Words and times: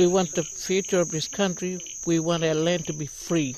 We 0.00 0.06
want 0.06 0.34
the 0.34 0.44
future 0.44 0.98
of 0.98 1.10
this 1.10 1.28
country. 1.28 1.78
We 2.06 2.20
want 2.20 2.42
our 2.42 2.54
land 2.54 2.86
to 2.86 2.94
be 2.94 3.04
free. 3.04 3.54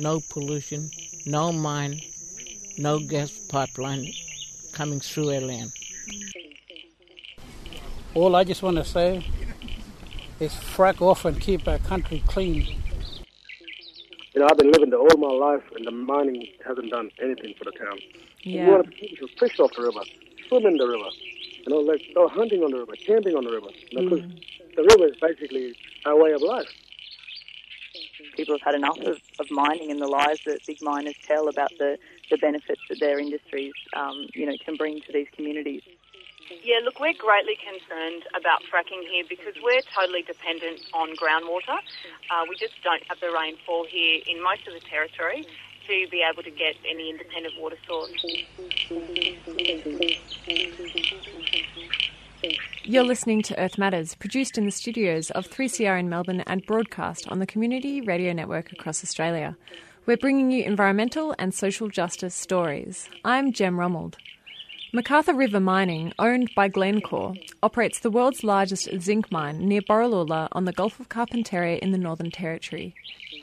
No 0.00 0.18
pollution, 0.18 0.90
no 1.24 1.52
mine, 1.52 2.00
no 2.76 2.98
gas 2.98 3.30
pipeline 3.48 4.12
coming 4.72 4.98
through 4.98 5.32
our 5.32 5.40
land. 5.40 5.70
All 8.14 8.34
I 8.34 8.42
just 8.42 8.64
want 8.64 8.78
to 8.78 8.84
say 8.84 9.24
is 10.40 10.50
frack 10.50 11.00
off 11.00 11.24
and 11.24 11.40
keep 11.40 11.68
our 11.68 11.78
country 11.78 12.24
clean. 12.26 12.66
You 14.34 14.40
know, 14.40 14.48
I've 14.50 14.58
been 14.58 14.72
living 14.72 14.90
there 14.90 14.98
all 14.98 15.16
my 15.16 15.52
life, 15.52 15.62
and 15.76 15.86
the 15.86 15.92
mining 15.92 16.48
hasn't 16.66 16.90
done 16.90 17.12
anything 17.22 17.54
for 17.56 17.62
the 17.62 17.78
town. 17.78 17.96
Yeah. 18.42 18.64
We 18.64 18.70
want 18.72 18.86
to 18.92 19.28
fish 19.38 19.60
off 19.60 19.70
the 19.76 19.82
river, 19.82 20.00
swim 20.48 20.66
in 20.66 20.78
the 20.78 20.88
river, 20.88 21.10
you 21.64 21.72
know, 21.72 21.78
like 21.78 22.02
go 22.12 22.26
hunting 22.26 22.64
on 22.64 22.72
the 22.72 22.78
river, 22.78 22.94
camping 23.06 23.36
on 23.36 23.44
the 23.44 23.52
river. 23.52 23.68
Because 23.90 24.20
mm. 24.20 24.40
The 24.76 24.82
river 24.82 25.06
is 25.06 25.16
basically 25.20 25.74
our 26.04 26.16
way 26.16 26.32
of 26.32 26.42
life. 26.42 26.68
people 28.36 28.54
have 28.54 28.62
had 28.62 28.74
enough 28.74 28.98
of, 28.98 29.18
of 29.38 29.50
mining 29.50 29.90
and 29.90 30.00
the 30.00 30.06
lies 30.06 30.38
that 30.46 30.60
big 30.66 30.78
miners 30.82 31.14
tell 31.26 31.48
about 31.48 31.70
the, 31.78 31.96
the 32.30 32.36
benefits 32.36 32.80
that 32.88 33.00
their 33.00 33.18
industries, 33.18 33.72
um, 33.96 34.26
you 34.34 34.46
know, 34.46 34.56
can 34.64 34.76
bring 34.76 35.00
to 35.02 35.12
these 35.12 35.28
communities. 35.34 35.82
Yeah, 36.62 36.80
look, 36.84 37.00
we're 37.00 37.14
greatly 37.14 37.56
concerned 37.56 38.24
about 38.36 38.62
fracking 38.70 39.02
here 39.08 39.24
because 39.28 39.54
we're 39.62 39.80
totally 39.94 40.22
dependent 40.22 40.80
on 40.92 41.16
groundwater. 41.16 41.78
Uh, 42.30 42.44
we 42.48 42.56
just 42.56 42.74
don't 42.82 43.02
have 43.08 43.18
the 43.20 43.30
rainfall 43.30 43.86
here 43.88 44.20
in 44.26 44.42
most 44.42 44.66
of 44.66 44.74
the 44.74 44.80
territory 44.80 45.46
to 45.86 46.08
be 46.10 46.22
able 46.22 46.42
to 46.42 46.50
get 46.50 46.76
any 46.88 47.10
independent 47.10 47.54
water 47.60 47.76
source. 47.86 48.10
You're 52.82 53.04
listening 53.04 53.40
to 53.42 53.58
Earth 53.58 53.78
Matters, 53.78 54.14
produced 54.14 54.58
in 54.58 54.66
the 54.66 54.70
studios 54.70 55.30
of 55.30 55.48
3CR 55.48 55.98
in 55.98 56.08
Melbourne 56.08 56.42
and 56.46 56.66
broadcast 56.66 57.26
on 57.28 57.38
the 57.38 57.46
Community 57.46 58.02
Radio 58.02 58.32
Network 58.34 58.72
across 58.72 59.02
Australia. 59.02 59.56
We're 60.04 60.18
bringing 60.18 60.50
you 60.50 60.64
environmental 60.64 61.34
and 61.38 61.54
social 61.54 61.88
justice 61.88 62.34
stories. 62.34 63.08
I'm 63.24 63.52
Jem 63.52 63.76
Rommeld. 63.76 64.16
MacArthur 64.92 65.34
River 65.34 65.60
Mining, 65.60 66.12
owned 66.18 66.50
by 66.54 66.68
Glencore, 66.68 67.34
operates 67.62 68.00
the 68.00 68.10
world's 68.10 68.44
largest 68.44 68.88
zinc 69.00 69.32
mine 69.32 69.66
near 69.66 69.80
Borroloola 69.80 70.48
on 70.52 70.66
the 70.66 70.72
Gulf 70.72 71.00
of 71.00 71.08
Carpentaria 71.08 71.78
in 71.78 71.90
the 71.90 71.98
Northern 71.98 72.30
Territory. 72.30 72.94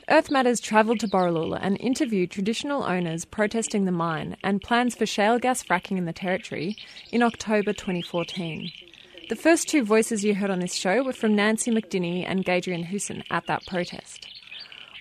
Earth 0.08 0.30
Matters 0.30 0.60
travelled 0.60 1.00
to 1.00 1.08
Borroloola 1.08 1.58
and 1.60 1.76
interviewed 1.80 2.30
traditional 2.30 2.84
owners 2.84 3.24
protesting 3.24 3.84
the 3.84 3.92
mine 3.92 4.36
and 4.42 4.62
plans 4.62 4.94
for 4.94 5.06
shale 5.06 5.38
gas 5.38 5.62
fracking 5.62 5.98
in 5.98 6.04
the 6.04 6.12
territory 6.12 6.76
in 7.10 7.22
October 7.22 7.72
2014. 7.72 8.70
The 9.28 9.36
first 9.36 9.68
two 9.68 9.84
voices 9.84 10.24
you 10.24 10.34
heard 10.34 10.50
on 10.50 10.58
this 10.58 10.74
show 10.74 11.02
were 11.02 11.12
from 11.12 11.34
Nancy 11.34 11.70
McDinny 11.70 12.24
and 12.26 12.44
Gadrian 12.44 12.86
Hoosan 12.86 13.22
at 13.30 13.46
that 13.46 13.64
protest. 13.66 14.28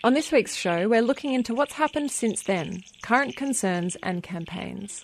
On 0.04 0.14
this 0.14 0.32
week's 0.32 0.56
show, 0.56 0.88
we're 0.88 1.02
looking 1.02 1.34
into 1.34 1.56
what's 1.56 1.74
happened 1.74 2.12
since 2.12 2.44
then, 2.44 2.84
current 3.02 3.36
concerns 3.36 3.98
and 4.04 4.24
campaigns. 4.24 5.04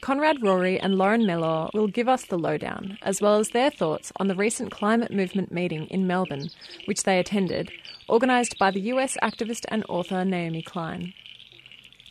Conrad 0.00 0.42
Rory 0.42 0.78
and 0.78 0.96
Lauren 0.96 1.26
Mellor 1.26 1.70
will 1.74 1.88
give 1.88 2.08
us 2.08 2.26
the 2.26 2.38
lowdown, 2.38 2.98
as 3.02 3.20
well 3.20 3.38
as 3.38 3.48
their 3.48 3.70
thoughts 3.70 4.12
on 4.16 4.28
the 4.28 4.36
recent 4.36 4.70
climate 4.70 5.12
movement 5.12 5.50
meeting 5.50 5.86
in 5.86 6.06
Melbourne, 6.06 6.48
which 6.84 7.02
they 7.02 7.18
attended, 7.18 7.72
organised 8.08 8.58
by 8.58 8.70
the 8.70 8.80
US 8.92 9.16
activist 9.22 9.64
and 9.68 9.84
author 9.88 10.24
Naomi 10.24 10.62
Klein. 10.62 11.14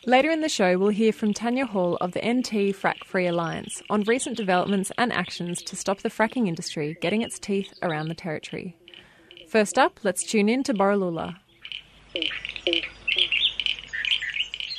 Later 0.06 0.30
in 0.30 0.42
the 0.42 0.48
show, 0.48 0.78
we'll 0.78 0.90
hear 0.90 1.12
from 1.12 1.34
Tanya 1.34 1.66
Hall 1.66 1.96
of 2.00 2.12
the 2.12 2.20
NT 2.20 2.72
Frack 2.72 3.04
Free 3.04 3.26
Alliance 3.26 3.82
on 3.90 4.02
recent 4.02 4.36
developments 4.36 4.92
and 4.96 5.12
actions 5.12 5.60
to 5.62 5.74
stop 5.74 6.00
the 6.00 6.08
fracking 6.08 6.46
industry 6.46 6.96
getting 7.00 7.20
its 7.20 7.38
teeth 7.38 7.74
around 7.82 8.08
the 8.08 8.14
territory. 8.14 8.76
First 9.48 9.76
up, 9.76 9.98
let's 10.04 10.22
tune 10.22 10.48
in 10.48 10.62
to 10.64 10.72
Borroloola. 10.72 11.36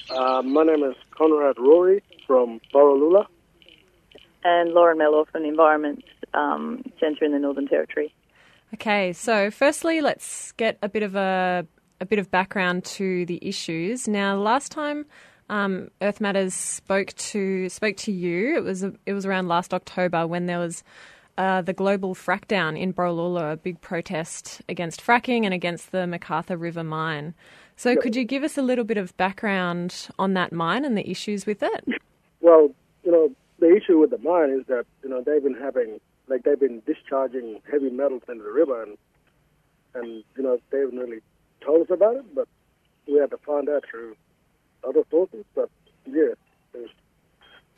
Uh, 0.09 0.41
my 0.41 0.63
name 0.63 0.83
is 0.83 0.95
Conrad 1.11 1.57
Rory 1.59 2.01
from 2.25 2.61
Borroloola. 2.73 3.25
And 4.45 4.71
Lauren 4.71 4.97
Mellor 4.97 5.25
from 5.25 5.43
the 5.43 5.49
Environment 5.49 6.03
um, 6.33 6.81
Centre 6.97 7.25
in 7.25 7.33
the 7.33 7.39
Northern 7.39 7.67
Territory. 7.67 8.13
Okay, 8.73 9.11
so 9.11 9.51
firstly, 9.51 9.99
let's 9.99 10.53
get 10.53 10.77
a 10.81 10.87
bit 10.87 11.03
of 11.03 11.15
a 11.15 11.67
a 12.01 12.05
bit 12.05 12.19
of 12.19 12.31
background 12.31 12.83
to 12.85 13.25
the 13.25 13.39
issues. 13.41 14.07
Now, 14.07 14.35
last 14.35 14.71
time 14.71 15.05
um, 15.49 15.89
Earth 16.01 16.21
Matters 16.21 16.53
spoke 16.53 17.13
to 17.13 17.69
spoke 17.69 17.97
to 17.97 18.11
you, 18.11 18.55
it 18.57 18.63
was 18.63 18.83
it 18.83 19.13
was 19.13 19.25
around 19.25 19.47
last 19.47 19.73
October 19.73 20.27
when 20.27 20.45
there 20.45 20.59
was 20.59 20.83
uh, 21.37 21.61
the 21.61 21.73
global 21.73 22.13
frackdown 22.13 22.77
in 22.77 22.93
Borroloola, 22.93 23.53
a 23.53 23.57
big 23.57 23.79
protest 23.81 24.61
against 24.67 25.01
fracking 25.01 25.45
and 25.45 25.53
against 25.53 25.91
the 25.91 26.05
MacArthur 26.05 26.57
River 26.57 26.83
mine. 26.83 27.33
So, 27.77 27.95
could 27.95 28.13
you 28.13 28.25
give 28.25 28.43
us 28.43 28.57
a 28.57 28.61
little 28.61 28.83
bit 28.83 28.97
of 28.97 29.15
background 29.15 30.09
on 30.19 30.33
that 30.33 30.51
mine 30.51 30.83
and 30.83 30.97
the 30.97 31.09
issues 31.09 31.45
with 31.45 31.63
it? 31.63 31.87
Well, 32.41 32.71
you 33.05 33.11
know, 33.11 33.31
the 33.59 33.73
issue 33.73 33.97
with 33.97 34.09
the 34.09 34.17
mine 34.17 34.49
is 34.49 34.65
that 34.67 34.85
you 35.01 35.09
know 35.09 35.23
they've 35.25 35.41
been 35.41 35.55
having 35.55 35.99
like 36.27 36.43
they've 36.43 36.59
been 36.59 36.81
discharging 36.85 37.61
heavy 37.71 37.89
metals 37.89 38.23
into 38.27 38.43
the 38.43 38.51
river, 38.51 38.83
and 38.83 38.97
and 39.95 40.23
you 40.35 40.43
know 40.43 40.59
they 40.71 40.79
haven't 40.79 40.97
really 40.97 41.21
told 41.61 41.81
us 41.83 41.91
about 41.93 42.15
it, 42.17 42.25
but 42.35 42.47
we 43.07 43.15
had 43.19 43.31
to 43.31 43.37
find 43.37 43.69
out 43.69 43.83
through 43.89 44.15
other 44.87 45.03
sources. 45.09 45.45
But 45.55 45.69
yeah, 46.05 46.33
there's- 46.73 46.89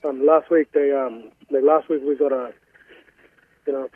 um, 0.03 0.25
last 0.25 0.49
week 0.49 0.71
they 0.71 0.91
um 0.91 1.31
like 1.51 1.63
last 1.63 1.87
week 1.89 2.01
we 2.03 2.15
got 2.15 2.31
a 2.31 2.53
you 3.67 3.73
know 3.73 3.87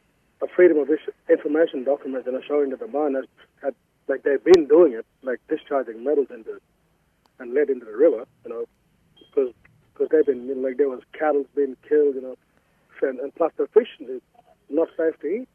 a 0.42 0.48
freedom 0.48 0.78
of 0.78 0.90
information 1.30 1.84
document 1.84 2.28
and 2.28 2.44
showing 2.48 2.70
that 2.70 2.80
the 2.80 2.88
mine 2.88 3.16
has 3.16 3.26
had 3.62 3.74
like 4.08 4.24
they've 4.24 4.44
been 4.44 4.68
doing 4.68 4.94
it 4.94 5.06
like 5.24 5.40
discharging 5.50 6.04
metals 6.04 6.28
into 6.30 6.60
and 7.40 7.54
lead 7.54 7.70
into 7.70 7.86
the 7.86 7.96
river, 7.96 8.26
you 8.46 8.50
know, 8.52 8.66
because 9.18 9.54
because 9.94 10.10
they've 10.12 10.26
been 10.26 10.48
you 10.48 10.56
know, 10.56 10.68
like 10.68 10.78
there 10.78 10.90
was 10.90 11.02
cattle 11.14 11.46
being 11.56 11.76
killed, 11.88 12.16
you 12.16 12.22
know, 12.22 12.36
and, 13.02 13.20
and 13.20 13.34
plus 13.36 13.52
the 13.58 13.68
fish 13.68 13.90
is 14.00 14.22
not 14.70 14.88
safe 14.98 15.20
to 15.22 15.28
eat, 15.28 15.48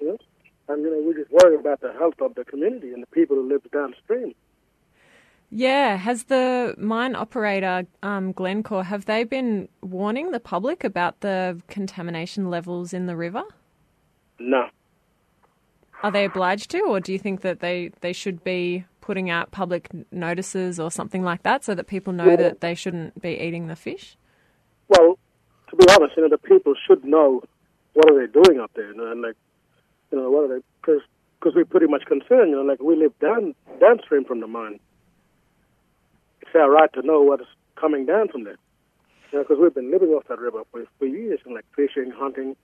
you 0.00 0.08
know, 0.08 0.18
and 0.68 0.82
you 0.82 0.90
know 0.90 1.02
we're 1.04 1.14
just 1.14 1.30
worried 1.30 1.60
about 1.60 1.80
the 1.80 1.92
health 1.92 2.20
of 2.20 2.34
the 2.34 2.44
community 2.44 2.92
and 2.92 3.02
the 3.02 3.06
people 3.08 3.36
who 3.36 3.48
live 3.48 3.62
downstream. 3.72 4.34
Yeah, 5.50 5.96
has 5.96 6.24
the 6.24 6.74
mine 6.78 7.14
operator 7.14 7.86
um, 8.02 8.32
Glencore 8.32 8.84
have 8.84 9.04
they 9.04 9.24
been 9.24 9.68
warning 9.82 10.30
the 10.30 10.40
public 10.40 10.82
about 10.82 11.20
the 11.20 11.60
contamination 11.68 12.48
levels 12.48 12.94
in 12.94 13.04
the 13.06 13.16
river? 13.16 13.42
No, 14.38 14.68
Are 16.02 16.10
they 16.10 16.24
obliged 16.24 16.70
to, 16.70 16.80
or 16.80 17.00
do 17.00 17.12
you 17.12 17.18
think 17.18 17.42
that 17.42 17.60
they, 17.60 17.92
they 18.00 18.12
should 18.12 18.42
be 18.42 18.86
putting 19.02 19.30
out 19.30 19.50
public 19.52 19.90
notices 20.10 20.80
or 20.80 20.90
something 20.90 21.22
like 21.22 21.42
that 21.42 21.64
so 21.64 21.74
that 21.74 21.86
people 21.86 22.12
know 22.12 22.34
that 22.34 22.60
they 22.60 22.74
shouldn't 22.74 23.20
be 23.20 23.38
eating 23.38 23.66
the 23.68 23.76
fish? 23.76 24.16
well, 24.88 25.18
to 25.70 25.76
be 25.76 25.86
honest, 25.90 26.16
you 26.16 26.22
know 26.22 26.28
the 26.28 26.38
people 26.38 26.74
should 26.86 27.04
know 27.04 27.42
what 27.94 28.10
are 28.10 28.26
they 28.26 28.32
doing 28.32 28.58
up 28.60 28.70
there, 28.74 28.88
you 28.88 28.94
know, 28.96 29.10
and 29.10 29.22
like 29.22 29.36
you 30.12 30.18
know 30.18 30.30
what 30.30 30.50
are 30.50 30.60
they 30.60 30.62
because 31.42 31.56
we're 31.56 31.64
pretty 31.64 31.86
much 31.88 32.04
concerned, 32.04 32.50
you 32.50 32.56
know, 32.56 32.62
like 32.62 32.80
we 32.80 32.94
live 32.94 33.18
down 33.18 33.54
downstream 33.80 34.24
from 34.24 34.40
the 34.40 34.46
mine. 34.46 34.78
It's 36.42 36.50
our 36.54 36.70
right 36.70 36.92
to 36.92 37.02
know 37.02 37.22
what 37.22 37.40
is 37.40 37.46
coming 37.76 38.06
down 38.06 38.28
from 38.28 38.44
there. 38.44 38.58
You 39.32 39.38
know, 39.38 39.44
because 39.44 39.58
we've 39.60 39.74
been 39.74 39.90
living 39.90 40.10
off 40.10 40.24
that 40.28 40.38
river 40.38 40.62
for, 40.70 40.84
for 40.98 41.06
years, 41.06 41.40
and 41.44 41.54
like 41.54 41.64
fishing, 41.74 42.12
hunting, 42.14 42.54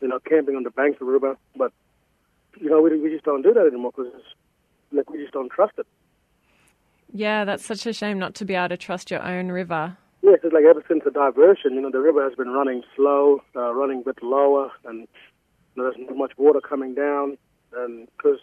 you 0.00 0.08
know, 0.08 0.18
camping 0.18 0.56
on 0.56 0.62
the 0.62 0.70
banks 0.70 0.96
of 1.00 1.06
the 1.06 1.12
river. 1.12 1.36
But 1.54 1.72
you 2.58 2.70
know, 2.70 2.80
we 2.80 2.98
we 2.98 3.10
just 3.10 3.24
don't 3.24 3.42
do 3.42 3.52
that 3.52 3.66
anymore 3.66 3.92
because 3.94 4.12
like 4.90 5.10
we 5.10 5.18
just 5.18 5.32
don't 5.32 5.52
trust 5.52 5.74
it. 5.78 5.86
Yeah, 7.12 7.44
that's 7.44 7.64
such 7.64 7.86
a 7.86 7.92
shame 7.92 8.18
not 8.18 8.34
to 8.36 8.44
be 8.44 8.54
able 8.54 8.70
to 8.70 8.76
trust 8.76 9.10
your 9.10 9.22
own 9.22 9.48
river. 9.48 9.96
Yes, 10.22 10.40
it's 10.42 10.52
like 10.52 10.64
ever 10.64 10.84
since 10.88 11.04
the 11.04 11.10
diversion, 11.10 11.74
you 11.74 11.80
know, 11.80 11.90
the 11.90 12.00
river 12.00 12.22
has 12.24 12.34
been 12.34 12.48
running 12.48 12.82
slow, 12.96 13.40
uh, 13.54 13.72
running 13.72 14.00
a 14.00 14.04
bit 14.04 14.22
lower, 14.22 14.70
and 14.84 15.06
there's 15.84 15.96
not 15.98 16.16
much 16.16 16.32
water 16.36 16.60
coming 16.60 16.94
down. 16.94 17.38
And 17.72 18.08
because 18.16 18.40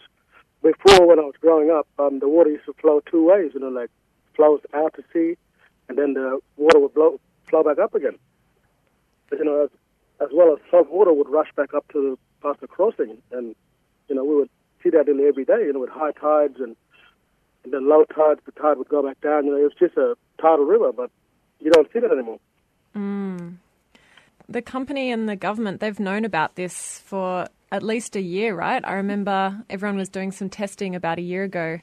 before, 0.61 1.07
when 1.07 1.19
I 1.19 1.23
was 1.23 1.35
growing 1.39 1.71
up, 1.71 1.87
um, 1.99 2.19
the 2.19 2.29
water 2.29 2.49
used 2.49 2.65
to 2.65 2.73
flow 2.73 3.01
two 3.09 3.25
ways, 3.25 3.51
you 3.53 3.59
know, 3.59 3.69
like 3.69 3.89
flows 4.35 4.61
out 4.73 4.93
to 4.95 5.03
sea, 5.13 5.37
and 5.87 5.97
then 5.97 6.13
the 6.13 6.39
water 6.57 6.79
would 6.79 6.93
blow, 6.93 7.19
flow 7.47 7.63
back 7.63 7.79
up 7.79 7.95
again. 7.95 8.17
But, 9.29 9.39
you 9.39 9.45
know, 9.45 9.63
as, 9.63 9.69
as 10.21 10.29
well 10.33 10.53
as 10.53 10.59
salt 10.69 10.89
water 10.89 11.13
would 11.13 11.29
rush 11.29 11.49
back 11.55 11.73
up 11.73 11.87
to 11.93 12.11
the 12.11 12.17
past 12.41 12.61
the 12.61 12.67
crossing, 12.67 13.17
and 13.31 13.55
you 14.07 14.15
know, 14.15 14.23
we 14.23 14.35
would 14.35 14.49
see 14.83 14.89
that 14.91 15.07
nearly 15.07 15.27
every 15.27 15.45
day, 15.45 15.65
you 15.65 15.73
know, 15.73 15.79
with 15.79 15.89
high 15.89 16.11
tides 16.11 16.59
and, 16.59 16.75
and 17.63 17.73
then 17.73 17.89
low 17.89 18.03
tides, 18.05 18.39
the 18.45 18.51
tide 18.51 18.77
would 18.77 18.89
go 18.89 19.01
back 19.01 19.19
down. 19.21 19.45
You 19.45 19.51
know, 19.51 19.57
it 19.57 19.63
was 19.63 19.73
just 19.79 19.97
a 19.97 20.15
tidal 20.39 20.65
river, 20.65 20.91
but 20.91 21.09
you 21.59 21.71
don't 21.71 21.91
see 21.91 21.99
that 21.99 22.11
anymore. 22.11 22.39
The 24.47 24.61
company 24.61 25.11
and 25.11 25.27
the 25.27 25.35
government, 25.35 25.79
they've 25.79 25.99
known 25.99 26.25
about 26.25 26.55
this 26.55 26.99
for 27.05 27.47
at 27.71 27.83
least 27.83 28.15
a 28.15 28.21
year, 28.21 28.55
right? 28.55 28.83
I 28.85 28.93
remember 28.93 29.63
everyone 29.69 29.97
was 29.97 30.09
doing 30.09 30.31
some 30.31 30.49
testing 30.49 30.95
about 30.95 31.17
a 31.17 31.21
year 31.21 31.43
ago 31.43 31.79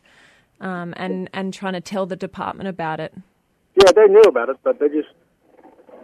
um, 0.61 0.95
and, 0.97 1.29
and 1.33 1.53
trying 1.53 1.75
to 1.75 1.81
tell 1.81 2.07
the 2.07 2.17
department 2.17 2.69
about 2.69 3.01
it. 3.01 3.13
Yeah, 3.75 3.93
they 3.93 4.07
knew 4.07 4.23
about 4.23 4.49
it, 4.49 4.57
but 4.63 4.79
they 4.79 4.89
just, 4.89 5.09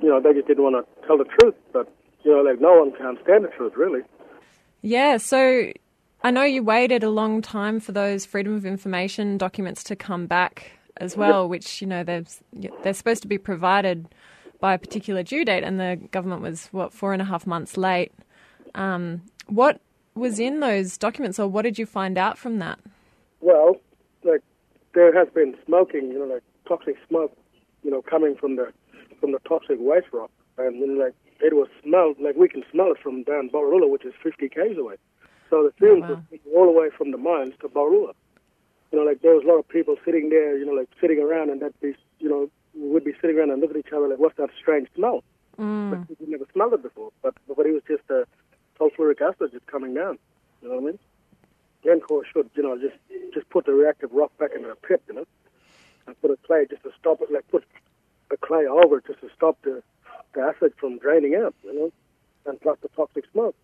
you 0.02 0.08
know, 0.08 0.20
they 0.20 0.32
just 0.32 0.46
didn't 0.46 0.64
want 0.64 0.76
to 0.76 1.06
tell 1.06 1.18
the 1.18 1.24
truth. 1.24 1.54
But 1.72 1.92
you 2.24 2.30
know, 2.34 2.42
like 2.42 2.60
no 2.60 2.78
one 2.78 2.92
can 2.92 3.18
stand 3.22 3.44
the 3.44 3.48
truth, 3.48 3.74
really. 3.76 4.00
Yeah, 4.82 5.16
so 5.18 5.72
I 6.22 6.30
know 6.30 6.42
you 6.42 6.62
waited 6.62 7.02
a 7.02 7.10
long 7.10 7.42
time 7.42 7.80
for 7.80 7.92
those 7.92 8.26
Freedom 8.26 8.54
of 8.54 8.66
Information 8.66 9.38
documents 9.38 9.84
to 9.84 9.96
come 9.96 10.26
back 10.26 10.72
as 10.96 11.16
well, 11.16 11.48
which 11.48 11.80
you 11.80 11.86
know 11.86 12.02
they're 12.02 12.24
they're 12.82 12.94
supposed 12.94 13.22
to 13.22 13.28
be 13.28 13.38
provided 13.38 14.08
by 14.60 14.74
a 14.74 14.78
particular 14.78 15.22
due 15.22 15.44
date, 15.44 15.62
and 15.62 15.78
the 15.78 15.98
government 16.10 16.42
was 16.42 16.68
what 16.72 16.92
four 16.92 17.12
and 17.12 17.22
a 17.22 17.24
half 17.24 17.46
months 17.46 17.76
late. 17.76 18.12
Um, 18.74 19.22
what 19.46 19.80
was 20.14 20.38
in 20.38 20.60
those 20.60 20.98
documents, 20.98 21.38
or 21.38 21.48
what 21.48 21.62
did 21.62 21.78
you 21.78 21.86
find 21.86 22.18
out 22.18 22.38
from 22.38 22.58
that? 22.58 22.78
Well, 23.40 23.76
like 24.24 24.42
there 24.94 25.16
has 25.16 25.28
been 25.32 25.56
smoking, 25.64 26.10
you 26.10 26.18
know, 26.18 26.34
like 26.34 26.42
toxic 26.66 26.96
smoke, 27.08 27.36
you 27.82 27.90
know, 27.90 28.02
coming 28.02 28.34
from 28.36 28.56
the 28.56 28.72
from 29.20 29.32
the 29.32 29.38
toxic 29.48 29.78
waste 29.80 30.08
rock, 30.12 30.30
and 30.58 30.76
you 30.76 30.86
know, 30.86 31.04
like 31.04 31.14
it 31.40 31.54
was 31.54 31.68
smelled 31.82 32.16
like 32.20 32.36
we 32.36 32.48
can 32.48 32.64
smell 32.70 32.90
it 32.90 32.98
from 33.02 33.22
down 33.22 33.50
Borroloola, 33.50 33.88
which 33.88 34.04
is 34.04 34.12
50 34.22 34.48
k's 34.48 34.76
away. 34.76 34.96
So 35.50 35.62
the 35.62 35.72
fumes 35.78 36.02
wow. 36.02 36.22
were 36.44 36.58
all 36.58 36.66
the 36.72 36.78
way 36.78 36.90
from 36.96 37.10
the 37.10 37.18
mines 37.18 37.54
to 37.60 37.68
Borroloola. 37.68 38.12
You 38.92 38.98
know, 38.98 39.04
like 39.04 39.22
there 39.22 39.34
was 39.34 39.44
a 39.44 39.48
lot 39.48 39.58
of 39.58 39.68
people 39.68 39.96
sitting 40.04 40.30
there, 40.30 40.56
you 40.56 40.66
know, 40.66 40.72
like 40.72 40.88
sitting 41.00 41.20
around, 41.20 41.50
and 41.50 41.60
that 41.60 41.78
be, 41.80 41.94
you 42.18 42.28
know, 42.28 42.50
would 42.74 43.04
be 43.04 43.12
sitting 43.20 43.38
around 43.38 43.50
and 43.50 43.60
look 43.60 43.70
at 43.70 43.76
each 43.76 43.92
other 43.92 44.08
like, 44.08 44.18
what's 44.18 44.36
that 44.36 44.50
strange 44.60 44.88
smell? 44.94 45.24
Mm. 45.58 45.90
But 45.90 46.20
we'd 46.20 46.28
never 46.28 46.46
smelled 46.52 46.74
it 46.74 46.82
before. 46.82 47.10
But 47.22 47.34
but 47.46 47.66
it 47.66 47.72
was 47.72 47.82
just 47.88 48.08
a 48.10 48.26
sulfuric 48.78 49.20
acid 49.20 49.52
just 49.52 49.66
coming 49.66 49.94
down. 49.94 50.18
You 50.62 50.68
know 50.68 50.74
what 50.76 50.82
I 50.82 50.86
mean? 50.86 50.98
Glencore 51.82 52.24
should, 52.32 52.50
you 52.54 52.62
know, 52.62 52.78
just 52.78 52.96
just 53.34 53.48
put 53.50 53.66
the 53.66 53.72
reactive 53.72 54.12
rock 54.12 54.36
back 54.38 54.50
into 54.54 54.68
the 54.68 54.76
pit, 54.76 55.02
you 55.08 55.14
know, 55.14 55.26
and 56.06 56.20
put 56.20 56.30
a 56.30 56.36
clay 56.46 56.66
just 56.68 56.82
to 56.82 56.90
stop 56.98 57.20
it, 57.20 57.32
like 57.32 57.46
put 57.48 57.64
a 58.30 58.36
clay 58.36 58.66
over 58.66 58.98
it 58.98 59.06
just 59.06 59.20
to 59.20 59.28
stop 59.34 59.58
the, 59.62 59.82
the 60.34 60.40
acid 60.40 60.72
from 60.78 60.98
draining 60.98 61.34
out, 61.34 61.54
you 61.64 61.74
know, 61.74 61.92
and 62.46 62.60
plus 62.60 62.78
the 62.82 62.88
toxic 62.88 63.24
smoke. 63.32 63.56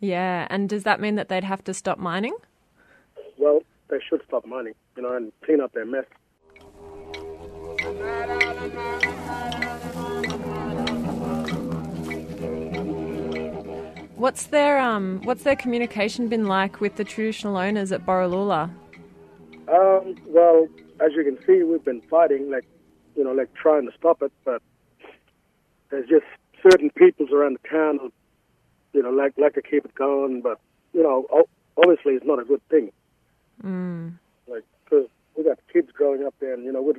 Yeah, 0.00 0.46
and 0.50 0.68
does 0.68 0.84
that 0.84 1.00
mean 1.00 1.16
that 1.16 1.28
they'd 1.28 1.44
have 1.44 1.64
to 1.64 1.74
stop 1.74 1.98
mining? 1.98 2.34
Well, 3.36 3.62
they 3.88 3.98
should 4.06 4.22
stop 4.26 4.46
mining, 4.46 4.74
you 4.96 5.02
know, 5.02 5.14
and 5.16 5.32
clean 5.44 5.60
up 5.60 5.72
their 5.72 5.86
mess. 5.86 6.04
What's 14.16 14.46
their 14.46 14.78
um 14.78 15.20
What's 15.24 15.42
their 15.42 15.56
communication 15.56 16.28
been 16.28 16.46
like 16.46 16.80
with 16.80 16.96
the 16.96 17.04
traditional 17.04 17.56
owners 17.56 17.92
at 17.92 18.04
Borroloola? 18.04 18.70
Um, 19.68 20.16
well, 20.26 20.68
as 21.00 21.12
you 21.14 21.24
can 21.24 21.38
see, 21.46 21.62
we've 21.62 21.84
been 21.84 22.00
fighting, 22.02 22.50
like, 22.50 22.64
you 23.16 23.24
know, 23.24 23.32
like 23.32 23.52
trying 23.54 23.86
to 23.86 23.96
stop 23.96 24.22
it, 24.22 24.32
but 24.44 24.62
there's 25.90 26.08
just 26.08 26.24
certain 26.62 26.90
peoples 26.90 27.30
around 27.32 27.58
the 27.62 27.68
town 27.68 27.98
who, 27.98 28.12
you 28.92 29.02
know, 29.02 29.10
like 29.10 29.34
like 29.38 29.54
to 29.54 29.62
keep 29.62 29.84
it 29.84 29.94
going, 29.94 30.40
but 30.40 30.60
you 30.92 31.02
know, 31.02 31.26
obviously 31.76 32.14
it's 32.14 32.26
not 32.26 32.38
a 32.38 32.44
good 32.44 32.62
thing. 32.68 32.90
Mm. 33.62 34.18
Like, 34.46 34.64
cause 34.88 35.06
we 35.36 35.44
got 35.44 35.58
kids 35.72 35.90
growing 35.92 36.24
up 36.24 36.34
there, 36.40 36.54
and 36.54 36.64
you 36.64 36.72
know, 36.72 36.82
we 36.82 36.94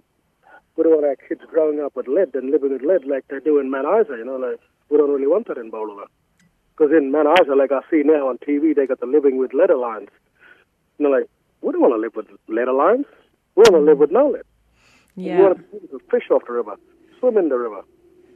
we 0.80 0.84
don't 0.84 0.94
want 0.94 1.06
our 1.06 1.18
kids 1.28 1.42
growing 1.52 1.82
up 1.82 1.94
with 1.98 2.08
lead 2.08 2.34
and 2.36 2.52
living 2.52 2.72
with 2.72 2.82
lead 2.82 3.04
like 3.06 3.26
they 3.28 3.40
do 3.42 3.60
in 3.60 3.70
Mount 3.70 3.86
Isa. 4.00 4.16
You 4.18 4.24
know, 4.24 4.38
like 4.38 4.60
we 4.90 4.96
don't 4.98 5.12
really 5.12 5.28
want 5.28 5.48
that 5.50 5.58
in 5.58 5.70
Borroloola. 5.70 6.06
Because 6.72 6.94
in 6.96 7.12
Mount 7.12 7.28
Isa, 7.42 7.54
like 7.54 7.74
I 7.74 7.82
see 7.92 8.02
now 8.06 8.30
on 8.30 8.38
TV, 8.38 8.74
they 8.74 8.88
got 8.88 9.02
the 9.02 9.06
living 9.06 9.38
with 9.38 9.54
lead 9.54 9.72
lines. 9.76 10.08
You 10.98 11.04
know, 11.04 11.10
like 11.10 11.28
we 11.62 11.74
don't 11.74 11.82
want 11.82 11.94
to 11.96 11.98
live 12.00 12.16
with 12.16 12.28
lead 12.48 12.70
lines. 12.72 13.06
We 13.56 13.64
want 13.68 13.74
to 13.76 13.80
live 13.92 13.98
with 13.98 14.12
no 14.12 14.30
lead. 14.30 14.44
We 15.18 15.26
Yeah. 15.26 15.42
want 15.42 15.58
to 15.58 16.00
fish 16.10 16.32
off 16.32 16.44
the 16.48 16.54
river, 16.54 16.76
swim 17.20 17.38
in 17.38 17.50
the 17.50 17.58
river. 17.58 17.82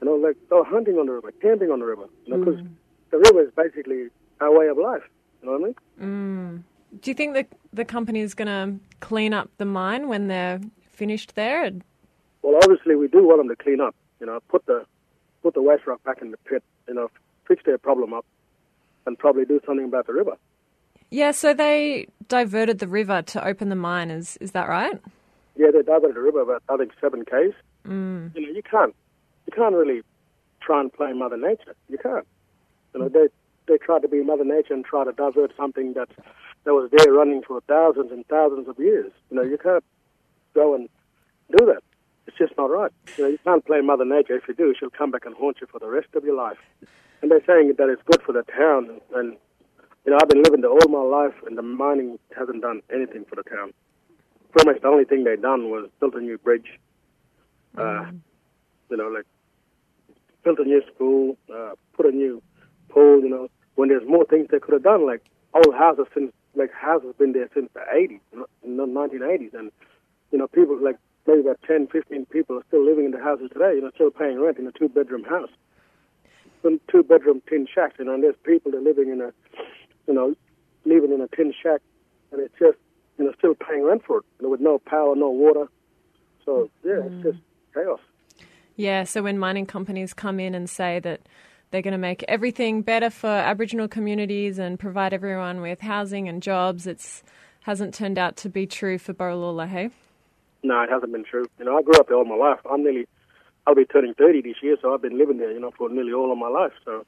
You 0.01 0.05
know, 0.09 0.15
like 0.15 0.35
go 0.49 0.65
hunting 0.65 0.97
on 0.99 1.05
the 1.05 1.13
river, 1.13 1.31
camping 1.41 1.71
on 1.71 1.79
the 1.79 1.85
river. 1.85 2.07
You 2.25 2.35
know, 2.35 2.43
because 2.43 2.59
the 3.11 3.19
river 3.19 3.41
is 3.43 3.51
basically 3.55 4.09
our 4.41 4.51
way 4.51 4.67
of 4.67 4.77
life. 4.77 5.03
You 5.41 5.45
know 5.47 5.53
what 5.57 5.61
I 5.61 5.63
mean? 5.63 5.75
Mm. 6.01 6.63
Do 7.01 7.09
you 7.09 7.15
think 7.15 7.35
that 7.35 7.47
the 7.71 7.85
company 7.85 8.19
is 8.19 8.33
going 8.35 8.49
to 8.49 8.79
clean 8.99 9.33
up 9.33 9.49
the 9.57 9.65
mine 9.65 10.09
when 10.09 10.27
they're 10.27 10.59
finished 10.91 11.35
there? 11.35 11.71
Well, 12.43 12.59
obviously 12.61 12.95
we 12.95 13.07
do 13.07 13.25
want 13.25 13.39
them 13.39 13.49
to 13.49 13.55
clean 13.55 13.81
up. 13.81 13.95
You 14.19 14.27
know, 14.27 14.39
put 14.49 14.65
the 14.67 14.85
put 15.41 15.53
the 15.55 15.61
waste 15.61 15.87
rock 15.87 16.03
back 16.03 16.21
in 16.21 16.31
the 16.31 16.37
pit. 16.37 16.63
You 16.87 16.93
know, 16.93 17.09
fix 17.47 17.63
their 17.65 17.77
problem 17.77 18.13
up, 18.13 18.25
and 19.07 19.17
probably 19.17 19.45
do 19.45 19.59
something 19.65 19.85
about 19.85 20.07
the 20.07 20.13
river. 20.13 20.35
Yeah, 21.09 21.31
so 21.31 21.53
they 21.53 22.07
diverted 22.27 22.79
the 22.79 22.87
river 22.87 23.21
to 23.21 23.45
open 23.45 23.69
the 23.69 23.75
mine. 23.75 24.11
Is 24.11 24.37
is 24.37 24.51
that 24.51 24.67
right? 24.67 24.99
Yeah, 25.55 25.67
they 25.71 25.81
diverted 25.81 26.15
the 26.15 26.21
river 26.21 26.41
about 26.41 26.63
I 26.69 26.77
think 26.77 26.91
seven 26.99 27.25
k's. 27.25 27.53
Mm. 27.87 28.35
You 28.35 28.41
know, 28.41 28.53
you 28.53 28.63
can't 28.63 28.95
you 29.47 29.53
can't 29.53 29.75
really 29.75 30.01
try 30.61 30.81
and 30.81 30.91
play 30.91 31.13
Mother 31.13 31.37
Nature. 31.37 31.75
You 31.89 31.97
can't. 31.97 32.27
You 32.93 33.01
know, 33.01 33.09
they 33.09 33.27
they 33.67 33.77
tried 33.77 34.01
to 34.01 34.07
be 34.07 34.23
Mother 34.23 34.45
Nature 34.45 34.73
and 34.73 34.83
try 34.83 35.05
to 35.05 35.11
divert 35.11 35.55
something 35.55 35.93
that 35.93 36.09
that 36.65 36.73
was 36.73 36.89
there 36.91 37.13
running 37.13 37.41
for 37.41 37.61
thousands 37.61 38.11
and 38.11 38.25
thousands 38.27 38.67
of 38.67 38.77
years. 38.79 39.11
You 39.29 39.37
know, 39.37 39.43
you 39.43 39.57
can't 39.57 39.83
go 40.53 40.75
and 40.75 40.89
do 41.57 41.65
that. 41.65 41.83
It's 42.27 42.37
just 42.37 42.53
not 42.57 42.69
right. 42.69 42.91
You 43.17 43.23
know, 43.23 43.29
you 43.31 43.39
can't 43.43 43.65
play 43.65 43.81
Mother 43.81 44.05
Nature. 44.05 44.35
If 44.35 44.47
you 44.47 44.53
do, 44.53 44.73
she'll 44.79 44.89
come 44.89 45.11
back 45.11 45.25
and 45.25 45.35
haunt 45.35 45.57
you 45.61 45.67
for 45.67 45.79
the 45.79 45.87
rest 45.87 46.07
of 46.15 46.23
your 46.23 46.35
life. 46.35 46.57
And 47.21 47.29
they're 47.29 47.43
saying 47.45 47.73
that 47.77 47.89
it's 47.89 48.01
good 48.03 48.21
for 48.21 48.31
the 48.31 48.43
town. 48.43 49.01
And 49.15 49.37
you 50.05 50.11
know, 50.11 50.17
I've 50.21 50.29
been 50.29 50.43
living 50.43 50.61
there 50.61 50.71
all 50.71 50.89
my 50.89 51.01
life, 51.01 51.35
and 51.45 51.57
the 51.57 51.61
mining 51.61 52.19
hasn't 52.35 52.61
done 52.61 52.81
anything 52.93 53.25
for 53.25 53.35
the 53.35 53.43
town. 53.43 53.73
Pretty 54.51 54.69
much 54.69 54.81
the 54.81 54.87
only 54.87 55.05
thing 55.05 55.23
they 55.23 55.35
done 55.35 55.69
was 55.69 55.89
built 55.99 56.15
a 56.15 56.19
new 56.19 56.37
bridge. 56.37 56.79
Uh, 57.77 58.11
you 58.89 58.97
know, 58.97 59.07
like 59.07 59.25
built 60.43 60.59
a 60.59 60.63
new 60.63 60.81
school, 60.93 61.37
uh, 61.53 61.71
put 61.93 62.05
a 62.05 62.11
new 62.11 62.41
pool. 62.89 63.21
You 63.21 63.29
know, 63.29 63.47
when 63.75 63.89
there's 63.89 64.07
more 64.07 64.25
things 64.25 64.47
they 64.51 64.59
could 64.59 64.73
have 64.73 64.83
done, 64.83 65.05
like 65.05 65.23
old 65.53 65.73
houses 65.75 66.05
since 66.13 66.31
like 66.55 66.71
houses 66.71 67.15
been 67.17 67.33
there 67.33 67.49
since 67.53 67.69
the 67.73 67.79
80s, 67.79 68.19
in 68.63 68.77
the 68.77 68.85
1980s, 68.85 69.53
and 69.53 69.71
you 70.31 70.37
know, 70.37 70.47
people 70.47 70.77
like 70.83 70.97
maybe 71.27 71.41
about 71.41 71.59
10, 71.67 71.87
15 71.87 72.25
people 72.27 72.57
are 72.57 72.63
still 72.67 72.85
living 72.85 73.05
in 73.05 73.11
the 73.11 73.21
houses 73.21 73.49
today. 73.53 73.75
You 73.75 73.81
know, 73.81 73.91
still 73.95 74.11
paying 74.11 74.39
rent 74.39 74.57
in 74.57 74.67
a 74.67 74.71
two-bedroom 74.71 75.23
house, 75.23 75.49
some 76.61 76.79
two-bedroom 76.91 77.41
tin 77.49 77.67
shacks. 77.73 77.95
You 77.99 78.05
know, 78.05 78.13
and 78.13 78.23
there's 78.23 78.35
people 78.43 78.71
that 78.71 78.77
are 78.77 78.81
living 78.81 79.09
in 79.09 79.21
a, 79.21 79.31
you 80.07 80.13
know, 80.13 80.35
living 80.85 81.11
in 81.13 81.21
a 81.21 81.27
tin 81.27 81.53
shack, 81.53 81.81
and 82.31 82.41
it's 82.41 82.53
just 82.59 82.77
you 83.17 83.25
know 83.25 83.33
still 83.37 83.55
paying 83.55 83.83
rent 83.83 84.03
for 84.05 84.19
it, 84.19 84.25
you 84.39 84.43
know, 84.45 84.49
with 84.49 84.61
no 84.61 84.79
power, 84.79 85.15
no 85.15 85.29
water. 85.29 85.67
So 86.45 86.69
yeah, 86.83 87.01
it's 87.05 87.13
mm. 87.13 87.23
just 87.23 87.37
chaos. 87.73 87.99
Yeah, 88.75 89.03
so 89.03 89.21
when 89.21 89.37
mining 89.37 89.67
companies 89.67 90.13
come 90.13 90.39
in 90.39 90.55
and 90.55 90.67
say 90.69 90.99
that 90.99 91.21
they're 91.69 91.83
going 91.83 91.93
to 91.93 91.97
make 91.97 92.23
everything 92.27 92.81
better 92.81 93.09
for 93.09 93.27
Aboriginal 93.27 93.87
communities 93.87 94.57
and 94.57 94.79
provide 94.79 95.13
everyone 95.13 95.61
with 95.61 95.81
housing 95.81 96.27
and 96.27 96.41
jobs, 96.41 96.87
it's 96.87 97.23
hasn't 97.61 97.93
turned 97.93 98.17
out 98.17 98.35
to 98.37 98.49
be 98.49 98.67
true 98.67 98.97
for 98.97 99.13
Borroloola, 99.13 99.67
hey? 99.67 99.89
No, 100.63 100.81
it 100.81 100.89
hasn't 100.89 101.11
been 101.11 101.25
true. 101.25 101.45
You 101.59 101.65
know, 101.65 101.77
I 101.77 101.81
grew 101.81 101.95
up 101.95 102.07
there 102.07 102.17
all 102.17 102.25
my 102.25 102.35
life. 102.35 102.59
I'm 102.69 102.83
nearly, 102.83 103.07
I'll 103.67 103.75
be 103.75 103.85
turning 103.85 104.13
30 104.13 104.41
this 104.41 104.55
year, 104.61 104.77
so 104.81 104.93
I've 104.93 105.01
been 105.01 105.17
living 105.17 105.37
there, 105.37 105.51
you 105.51 105.59
know, 105.59 105.71
for 105.77 105.89
nearly 105.89 106.13
all 106.13 106.31
of 106.31 106.37
my 106.37 106.47
life. 106.47 106.71
So 106.85 107.05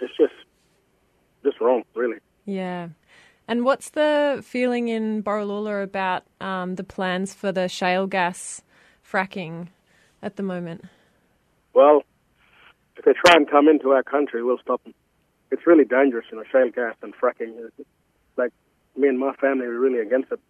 it's 0.00 0.16
just, 0.16 0.32
just 1.44 1.60
wrong, 1.60 1.82
really. 1.94 2.16
Yeah. 2.46 2.88
And 3.48 3.64
what's 3.64 3.90
the 3.90 4.42
feeling 4.44 4.88
in 4.88 5.22
Borroloola 5.22 5.84
about 5.84 6.24
um, 6.40 6.74
the 6.74 6.84
plans 6.84 7.34
for 7.34 7.52
the 7.52 7.68
shale 7.68 8.06
gas 8.06 8.62
fracking 9.08 9.68
at 10.22 10.36
the 10.36 10.42
moment? 10.42 10.84
Well, 11.74 12.02
if 12.96 13.04
they 13.04 13.12
try 13.12 13.34
and 13.36 13.48
come 13.48 13.68
into 13.68 13.90
our 13.90 14.02
country, 14.02 14.42
we'll 14.42 14.58
stop 14.58 14.82
them. 14.84 14.94
It's 15.52 15.66
really 15.66 15.84
dangerous, 15.84 16.26
you 16.32 16.38
know, 16.38 16.44
shale 16.50 16.70
gas 16.70 16.96
and 17.02 17.14
fracking. 17.14 17.52
Like 18.36 18.52
me 18.96 19.08
and 19.08 19.18
my 19.18 19.32
family 19.34 19.66
are 19.66 19.78
really 19.78 20.00
against 20.00 20.32
it. 20.32 20.40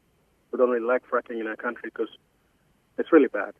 We 0.52 0.58
don't 0.58 0.70
really 0.70 0.86
like 0.86 1.02
fracking 1.10 1.40
in 1.40 1.46
our 1.46 1.56
country 1.56 1.90
because 1.92 2.08
it's 2.98 3.12
really 3.12 3.28
bad. 3.28 3.52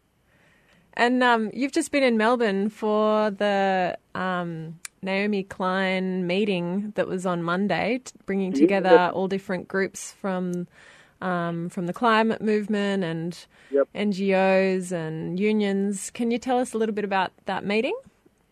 And 0.95 1.23
um, 1.23 1.51
you've 1.53 1.73
just 1.73 1.93
been 1.93 2.03
in 2.03 2.17
Melbourne 2.17 2.71
for 2.71 3.31
the 3.31 3.99
um, 4.15 4.79
Naomi 5.03 5.43
Klein 5.43 6.27
meeting 6.27 6.93
that 6.97 7.07
was 7.07 7.27
on 7.27 7.43
Monday, 7.43 8.01
t- 8.05 8.13
bringing 8.25 8.53
Yeah. 8.53 8.59
together 8.61 9.11
all 9.13 9.29
different 9.29 9.69
groups 9.69 10.13
from 10.13 10.67
um, 11.23 11.71
from 11.71 11.87
the 11.87 11.95
climate 11.95 12.43
movement 12.43 13.03
and 13.03 13.47
Yep. 13.71 13.89
NGOs 13.95 14.93
and 14.93 15.41
unions. 15.41 16.11
Can 16.11 16.31
you 16.31 16.39
tell 16.39 16.59
us 16.59 16.75
a 16.75 16.79
little 16.79 16.95
bit 16.95 17.05
about 17.07 17.33
that 17.47 17.65
meeting? 17.65 17.97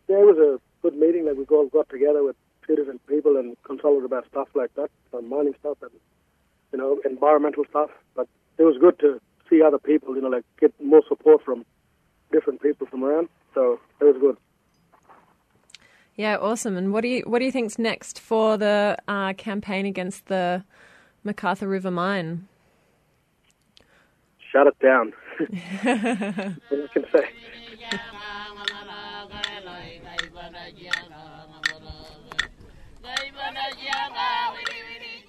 Yeah, 0.08 0.16
it 0.20 0.26
was 0.26 0.38
a 0.38 0.60
good 0.82 0.96
meeting. 0.96 1.26
that 1.26 1.36
we 1.36 1.44
all 1.54 1.66
got 1.68 1.88
together 1.90 2.22
with 2.24 2.36
two 2.66 2.74
different 2.76 3.06
people 3.06 3.36
and 3.36 3.54
consulted 3.64 4.04
about 4.06 4.26
stuff 4.28 4.48
like 4.54 4.72
that, 4.76 4.90
mining 5.22 5.54
stuff 5.60 5.76
and 5.82 5.90
you 6.72 6.78
know 6.78 6.98
environmental 7.04 7.64
stuff. 7.68 7.90
But 8.14 8.28
it 8.58 8.62
was 8.62 8.76
good 8.78 8.98
to 9.00 9.20
see 9.48 9.62
other 9.62 9.78
people, 9.78 10.14
you 10.14 10.22
know, 10.22 10.28
like 10.28 10.44
get 10.60 10.72
more 10.82 11.02
support 11.08 11.44
from 11.44 11.64
different 12.32 12.60
people 12.62 12.86
from 12.86 13.04
around. 13.04 13.28
So 13.54 13.80
it 14.00 14.04
was 14.04 14.16
good. 14.20 14.36
Yeah, 16.16 16.36
awesome. 16.36 16.76
And 16.76 16.92
what 16.92 17.02
do 17.02 17.08
you 17.08 17.22
what 17.26 17.40
do 17.40 17.44
you 17.44 17.52
think's 17.52 17.78
next 17.78 18.20
for 18.20 18.56
the 18.56 18.96
uh, 19.08 19.32
campaign 19.34 19.84
against 19.86 20.26
the 20.26 20.64
MacArthur 21.24 21.66
River 21.66 21.90
mine? 21.90 22.48
Shut 24.52 24.68
it 24.68 24.78
down. 24.78 25.12
what 25.38 25.48
I 25.88 26.86
can 26.92 27.04
say. 27.12 27.28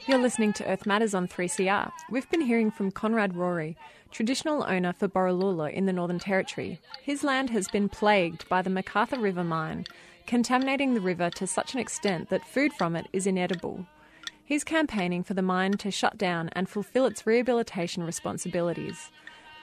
You're 0.08 0.20
listening 0.20 0.54
to 0.54 0.66
Earth 0.68 0.86
Matters 0.86 1.16
on 1.16 1.28
3CR. 1.28 1.92
We've 2.12 2.30
been 2.30 2.42
hearing 2.42 2.70
from 2.70 2.92
Conrad 2.92 3.36
Rory, 3.36 3.76
traditional 4.16 4.64
owner 4.64 4.94
for 4.94 5.10
Borroloola 5.10 5.74
in 5.74 5.88
the 5.88 5.92
Northern 5.92 6.20
Territory. 6.20 6.80
His 7.02 7.22
land 7.22 7.50
has 7.50 7.68
been 7.68 7.90
plagued 7.90 8.48
by 8.48 8.62
the 8.62 8.70
MacArthur 8.70 9.20
River 9.20 9.44
mine, 9.44 9.84
contaminating 10.26 10.94
the 10.94 11.02
river 11.02 11.30
to 11.32 11.46
such 11.46 11.74
an 11.74 11.82
extent 11.82 12.30
that 12.30 12.48
food 12.48 12.72
from 12.72 12.96
it 12.96 13.08
is 13.12 13.28
inedible. 13.28 13.86
He's 14.46 14.64
campaigning 14.64 15.22
for 15.26 15.34
the 15.34 15.42
mine 15.42 15.74
to 15.74 15.92
shut 15.92 16.18
down 16.18 16.50
and 16.54 16.70
fulfil 16.70 17.06
its 17.06 17.28
rehabilitation 17.28 18.04
responsibilities, 18.04 19.12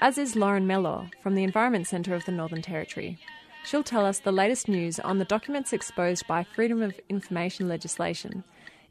as 0.02 0.18
is 0.18 0.37
Lauren 0.37 0.66
Mellor 0.66 1.09
from 1.23 1.35
the 1.35 1.44
Environment 1.44 1.87
Centre 1.87 2.14
of 2.14 2.26
the 2.26 2.32
Northern 2.32 2.61
Territory. 2.61 3.18
She'll 3.64 3.82
tell 3.82 4.04
us 4.04 4.18
the 4.18 4.32
latest 4.32 4.68
news 4.68 5.00
on 5.00 5.18
the 5.18 5.25
documents 5.25 5.73
exposed 5.73 6.26
by 6.26 6.44
Freedom 6.44 6.82
of 6.82 7.00
Information 7.09 7.68
legislation 7.68 8.44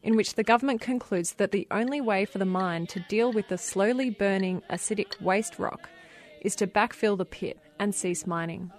in 0.03 0.15
which 0.15 0.35
the 0.35 0.43
government 0.43 0.81
concludes 0.81 1.33
that 1.33 1.51
the 1.51 1.67
only 1.71 2.01
way 2.01 2.25
for 2.25 2.37
the 2.37 2.45
mine 2.45 2.87
to 2.87 2.99
deal 3.01 3.31
with 3.31 3.47
the 3.47 3.57
slowly 3.57 4.09
burning 4.09 4.61
acidic 4.69 5.19
waste 5.21 5.59
rock 5.59 5.89
is 6.41 6.55
to 6.55 6.67
backfill 6.67 7.17
the 7.17 7.25
pit 7.25 7.59
and 7.79 7.93
cease 7.93 8.25
mining. 8.25 8.71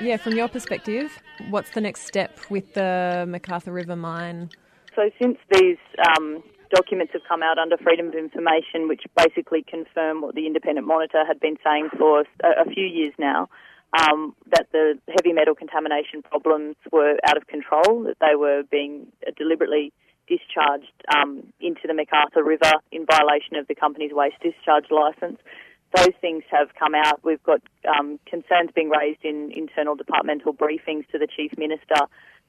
Yeah, 0.00 0.16
from 0.16 0.34
your 0.34 0.48
perspective, 0.48 1.18
what's 1.50 1.70
the 1.70 1.80
next 1.80 2.06
step 2.06 2.38
with 2.50 2.74
the 2.74 3.24
MacArthur 3.28 3.72
River 3.72 3.96
mine? 3.96 4.50
So, 4.94 5.10
since 5.20 5.38
these 5.52 5.76
um, 6.16 6.42
documents 6.70 7.12
have 7.14 7.22
come 7.28 7.42
out 7.42 7.58
under 7.58 7.76
Freedom 7.78 8.08
of 8.08 8.14
Information, 8.14 8.86
which 8.86 9.02
basically 9.16 9.64
confirm 9.68 10.20
what 10.20 10.36
the 10.36 10.46
Independent 10.46 10.86
Monitor 10.86 11.24
had 11.26 11.40
been 11.40 11.56
saying 11.64 11.88
for 11.98 12.20
a, 12.20 12.62
a 12.62 12.64
few 12.72 12.84
years 12.84 13.12
now, 13.18 13.48
um, 13.96 14.34
that 14.50 14.66
the 14.72 14.98
heavy 15.08 15.32
metal 15.32 15.54
contamination 15.54 16.22
problems 16.22 16.76
were 16.92 17.16
out 17.26 17.36
of 17.36 17.46
control, 17.46 18.04
that 18.04 18.16
they 18.20 18.36
were 18.36 18.62
being 18.70 19.06
deliberately 19.36 19.92
discharged 20.28 20.92
um, 21.14 21.52
into 21.60 21.86
the 21.86 21.94
MacArthur 21.94 22.44
River 22.44 22.72
in 22.92 23.06
violation 23.06 23.56
of 23.56 23.66
the 23.66 23.74
company's 23.74 24.12
waste 24.12 24.36
discharge 24.42 24.84
licence. 24.90 25.40
Those 25.96 26.14
things 26.20 26.44
have 26.50 26.68
come 26.78 26.94
out. 26.94 27.24
We've 27.24 27.42
got 27.42 27.62
um, 27.88 28.20
concerns 28.26 28.70
being 28.74 28.90
raised 28.90 29.24
in 29.24 29.50
internal 29.52 29.96
departmental 29.96 30.52
briefings 30.52 31.08
to 31.12 31.18
the 31.18 31.26
Chief 31.26 31.52
Minister 31.56 31.96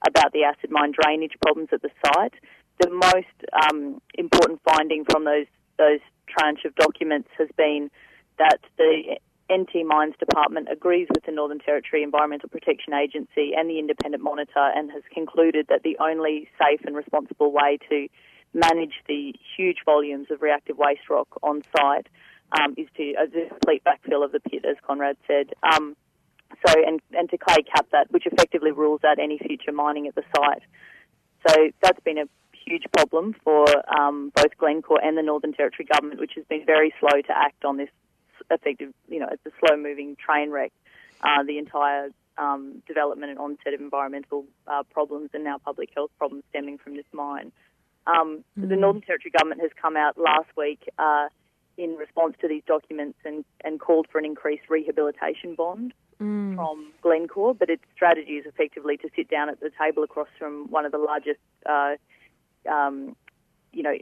about 0.06 0.32
the 0.32 0.44
acid 0.44 0.70
mine 0.70 0.92
drainage 0.92 1.32
problems 1.40 1.70
at 1.72 1.80
the 1.80 1.90
site. 2.04 2.34
The 2.80 2.90
most 2.90 3.36
um, 3.64 4.00
important 4.14 4.60
finding 4.64 5.04
from 5.10 5.24
those 5.24 5.46
those 5.78 6.00
tranche 6.28 6.66
of 6.66 6.74
documents 6.74 7.28
has 7.38 7.48
been 7.56 7.90
that 8.38 8.60
the 8.76 9.16
NT 9.52 9.84
Mines 9.86 10.14
Department 10.18 10.68
agrees 10.70 11.08
with 11.12 11.24
the 11.24 11.32
Northern 11.32 11.58
Territory 11.58 12.02
Environmental 12.02 12.48
Protection 12.48 12.94
Agency 12.94 13.52
and 13.56 13.68
the 13.68 13.78
Independent 13.78 14.22
Monitor 14.22 14.70
and 14.74 14.90
has 14.90 15.02
concluded 15.12 15.66
that 15.68 15.82
the 15.82 15.96
only 15.98 16.48
safe 16.58 16.80
and 16.86 16.94
responsible 16.94 17.52
way 17.52 17.78
to 17.88 18.08
manage 18.54 18.94
the 19.06 19.34
huge 19.56 19.78
volumes 19.84 20.28
of 20.30 20.42
reactive 20.42 20.76
waste 20.78 21.08
rock 21.08 21.28
on 21.42 21.62
site 21.76 22.06
um, 22.58 22.74
is 22.76 22.88
to 22.96 23.14
a 23.14 23.26
complete 23.48 23.82
backfill 23.84 24.24
of 24.24 24.32
the 24.32 24.40
pit, 24.40 24.64
as 24.68 24.76
Conrad 24.86 25.16
said. 25.26 25.50
Um, 25.62 25.96
so, 26.66 26.74
and, 26.84 27.00
and 27.12 27.30
to 27.30 27.38
clay 27.38 27.62
cap 27.62 27.86
that, 27.92 28.10
which 28.10 28.26
effectively 28.26 28.72
rules 28.72 29.00
out 29.04 29.18
any 29.18 29.38
future 29.38 29.72
mining 29.72 30.08
at 30.08 30.14
the 30.14 30.24
site. 30.36 30.62
So 31.46 31.70
that's 31.82 32.00
been 32.00 32.18
a 32.18 32.28
huge 32.66 32.84
problem 32.92 33.34
for 33.44 33.66
um, 33.98 34.32
both 34.34 34.56
Glencore 34.58 35.02
and 35.02 35.16
the 35.16 35.22
Northern 35.22 35.52
Territory 35.52 35.86
government, 35.92 36.20
which 36.20 36.32
has 36.36 36.44
been 36.46 36.66
very 36.66 36.92
slow 37.00 37.20
to 37.22 37.32
act 37.36 37.64
on 37.64 37.76
this 37.76 37.88
effective, 38.50 38.92
you 39.08 39.20
know, 39.20 39.28
it's 39.30 39.44
a 39.46 39.50
slow 39.58 39.76
moving 39.76 40.16
train 40.16 40.50
wreck. 40.50 40.72
Uh, 41.22 41.42
the 41.42 41.58
entire 41.58 42.08
um, 42.38 42.82
development 42.86 43.30
and 43.30 43.38
onset 43.38 43.74
of 43.74 43.80
environmental 43.80 44.46
uh, 44.66 44.82
problems 44.90 45.30
and 45.34 45.44
now 45.44 45.58
public 45.58 45.90
health 45.94 46.10
problems 46.18 46.44
stemming 46.50 46.78
from 46.78 46.96
this 46.96 47.04
mine. 47.12 47.52
Um, 48.06 48.44
mm-hmm. 48.58 48.68
The 48.68 48.76
Northern 48.76 49.02
Territory 49.02 49.32
government 49.36 49.60
has 49.60 49.70
come 49.80 49.96
out 49.96 50.16
last 50.16 50.48
week 50.56 50.88
uh, 50.98 51.28
in 51.76 51.96
response 51.96 52.36
to 52.40 52.48
these 52.48 52.62
documents 52.66 53.18
and, 53.24 53.44
and 53.62 53.78
called 53.78 54.06
for 54.10 54.18
an 54.18 54.24
increased 54.24 54.64
rehabilitation 54.70 55.54
bond 55.54 55.92
mm. 56.20 56.54
from 56.54 56.92
Glencore, 57.02 57.54
but 57.54 57.68
its 57.68 57.82
strategy 57.94 58.32
is 58.32 58.46
effectively 58.46 58.96
to 58.98 59.08
sit 59.14 59.28
down 59.28 59.48
at 59.48 59.60
the 59.60 59.70
table 59.78 60.02
across 60.02 60.28
from 60.38 60.70
one 60.70 60.84
of 60.84 60.92
the 60.92 60.98
largest, 60.98 61.40
uh, 61.66 61.96
um, 62.70 63.14
you 63.72 63.82
know, 63.82 63.94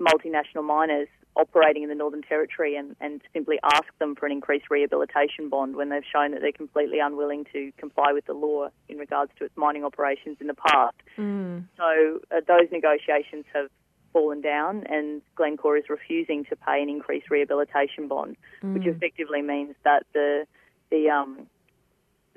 multinational 0.00 0.64
miners 0.64 1.08
operating 1.36 1.82
in 1.82 1.88
the 1.88 1.94
Northern 1.94 2.22
Territory 2.22 2.76
and, 2.76 2.94
and 3.00 3.20
simply 3.32 3.58
ask 3.64 3.86
them 3.98 4.14
for 4.14 4.26
an 4.26 4.32
increased 4.32 4.66
rehabilitation 4.70 5.48
bond 5.48 5.76
when 5.76 5.88
they've 5.88 6.04
shown 6.10 6.30
that 6.32 6.40
they're 6.40 6.52
completely 6.52 7.00
unwilling 7.00 7.44
to 7.52 7.72
comply 7.76 8.12
with 8.12 8.24
the 8.26 8.32
law 8.32 8.68
in 8.88 8.98
regards 8.98 9.32
to 9.38 9.44
its 9.44 9.56
mining 9.56 9.84
operations 9.84 10.36
in 10.40 10.46
the 10.46 10.54
past. 10.54 10.96
Mm. 11.18 11.64
So 11.76 12.20
uh, 12.30 12.40
those 12.46 12.68
negotiations 12.70 13.44
have 13.52 13.68
fallen 14.12 14.40
down 14.40 14.84
and 14.88 15.22
Glencore 15.34 15.76
is 15.76 15.84
refusing 15.88 16.44
to 16.44 16.56
pay 16.56 16.80
an 16.80 16.88
increased 16.88 17.30
rehabilitation 17.30 18.06
bond, 18.06 18.36
mm. 18.62 18.74
which 18.74 18.86
effectively 18.86 19.42
means 19.42 19.74
that 19.82 20.04
the 20.12 20.46
the 20.90 21.10
um, 21.10 21.46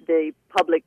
the 0.07 0.31
public 0.49 0.83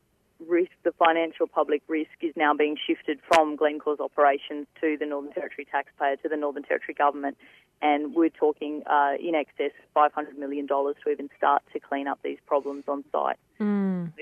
risk, 0.46 0.70
the 0.82 0.92
financial 0.92 1.46
public 1.46 1.82
risk, 1.88 2.10
is 2.20 2.32
now 2.36 2.54
being 2.54 2.76
shifted 2.86 3.20
from 3.26 3.56
Glencore's 3.56 4.00
operations 4.00 4.66
to 4.80 4.96
the 4.98 5.06
Northern 5.06 5.32
Territory 5.32 5.66
taxpayer, 5.70 6.16
to 6.16 6.28
the 6.28 6.36
Northern 6.36 6.62
Territory 6.62 6.94
government, 6.94 7.36
and 7.82 8.14
we're 8.14 8.30
talking 8.30 8.82
uh, 8.86 9.12
in 9.18 9.34
excess 9.34 9.72
of 9.96 10.12
$500 10.12 10.36
million 10.36 10.66
to 10.66 10.94
even 11.10 11.30
start 11.36 11.62
to 11.72 11.80
clean 11.80 12.06
up 12.06 12.18
these 12.22 12.38
problems 12.46 12.84
on 12.88 13.04
site. 13.10 13.38
Mm. 13.58 14.12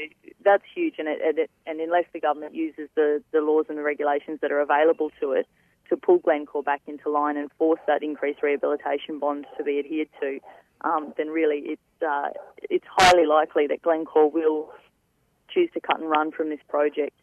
That's 0.44 0.62
huge, 0.74 0.94
and, 0.98 1.08
it, 1.08 1.18
it, 1.20 1.50
and 1.66 1.80
unless 1.80 2.04
the 2.12 2.20
government 2.20 2.54
uses 2.54 2.88
the, 2.94 3.22
the 3.32 3.40
laws 3.40 3.66
and 3.68 3.76
the 3.76 3.82
regulations 3.82 4.38
that 4.42 4.52
are 4.52 4.60
available 4.60 5.10
to 5.20 5.32
it 5.32 5.46
to 5.90 5.96
pull 5.96 6.18
Glencore 6.18 6.62
back 6.62 6.82
into 6.86 7.10
line 7.10 7.36
and 7.36 7.50
force 7.58 7.80
that 7.86 8.02
increased 8.02 8.42
rehabilitation 8.42 9.18
bond 9.18 9.46
to 9.56 9.64
be 9.64 9.78
adhered 9.78 10.08
to, 10.20 10.38
um, 10.82 11.12
then 11.16 11.28
really 11.28 11.62
it's, 11.64 12.02
uh, 12.06 12.28
it's 12.70 12.84
highly 12.88 13.26
likely 13.26 13.66
that 13.66 13.82
Glencore 13.82 14.30
will 14.30 14.70
choose 15.48 15.70
to 15.74 15.80
cut 15.80 16.00
and 16.00 16.08
run 16.08 16.30
from 16.32 16.50
this 16.50 16.60
project. 16.68 17.18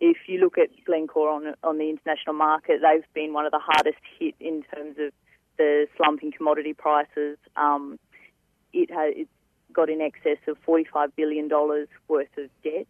If 0.00 0.16
you 0.26 0.38
look 0.38 0.58
at 0.58 0.68
Glencore 0.84 1.30
on 1.30 1.54
on 1.62 1.78
the 1.78 1.88
international 1.88 2.34
market, 2.34 2.80
they've 2.82 3.06
been 3.14 3.32
one 3.32 3.46
of 3.46 3.52
the 3.52 3.60
hardest 3.60 3.98
hit 4.18 4.34
in 4.40 4.62
terms 4.74 4.96
of 4.98 5.12
the 5.56 5.86
slumping 5.96 6.32
commodity 6.32 6.74
prices. 6.74 7.38
Um, 7.56 7.98
it 8.72 8.90
has 8.90 9.12
it's 9.16 9.30
got 9.72 9.90
in 9.90 10.00
excess 10.00 10.38
of 10.46 10.56
$45 10.66 11.12
billion 11.16 11.48
worth 12.08 12.38
of 12.38 12.48
debt 12.62 12.86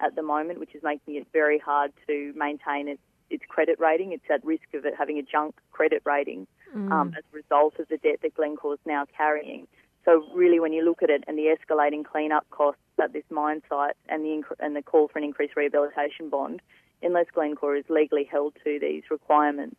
at 0.00 0.14
the 0.16 0.22
moment, 0.22 0.58
which 0.60 0.74
is 0.74 0.82
making 0.82 1.14
it 1.14 1.26
very 1.32 1.58
hard 1.58 1.92
to 2.06 2.32
maintain 2.36 2.88
its, 2.88 3.00
its 3.30 3.44
credit 3.48 3.78
rating. 3.78 4.12
It's 4.12 4.24
at 4.28 4.44
risk 4.44 4.74
of 4.74 4.84
it 4.84 4.94
having 4.98 5.18
a 5.18 5.22
junk 5.22 5.54
credit 5.70 6.02
rating 6.04 6.46
mm. 6.74 6.90
um, 6.90 7.14
as 7.16 7.24
a 7.32 7.36
result 7.36 7.78
of 7.78 7.88
the 7.88 7.98
debt 7.98 8.18
that 8.22 8.34
Glencore 8.34 8.74
is 8.74 8.80
now 8.84 9.04
carrying. 9.16 9.66
So 10.04 10.26
really, 10.34 10.60
when 10.60 10.72
you 10.72 10.84
look 10.84 11.02
at 11.02 11.08
it 11.08 11.24
and 11.26 11.38
the 11.38 11.56
escalating 11.56 12.04
cleanup 12.04 12.48
costs 12.50 12.80
at 13.02 13.12
this 13.12 13.24
mine 13.30 13.62
site 13.68 13.96
and 14.08 14.24
the 14.24 14.28
inc- 14.28 14.60
and 14.60 14.76
the 14.76 14.82
call 14.82 15.08
for 15.08 15.18
an 15.18 15.24
increased 15.24 15.56
rehabilitation 15.56 16.28
bond, 16.28 16.62
unless 17.02 17.26
Glencore 17.32 17.76
is 17.76 17.84
legally 17.88 18.24
held 18.24 18.54
to 18.64 18.78
these 18.80 19.02
requirements, 19.10 19.76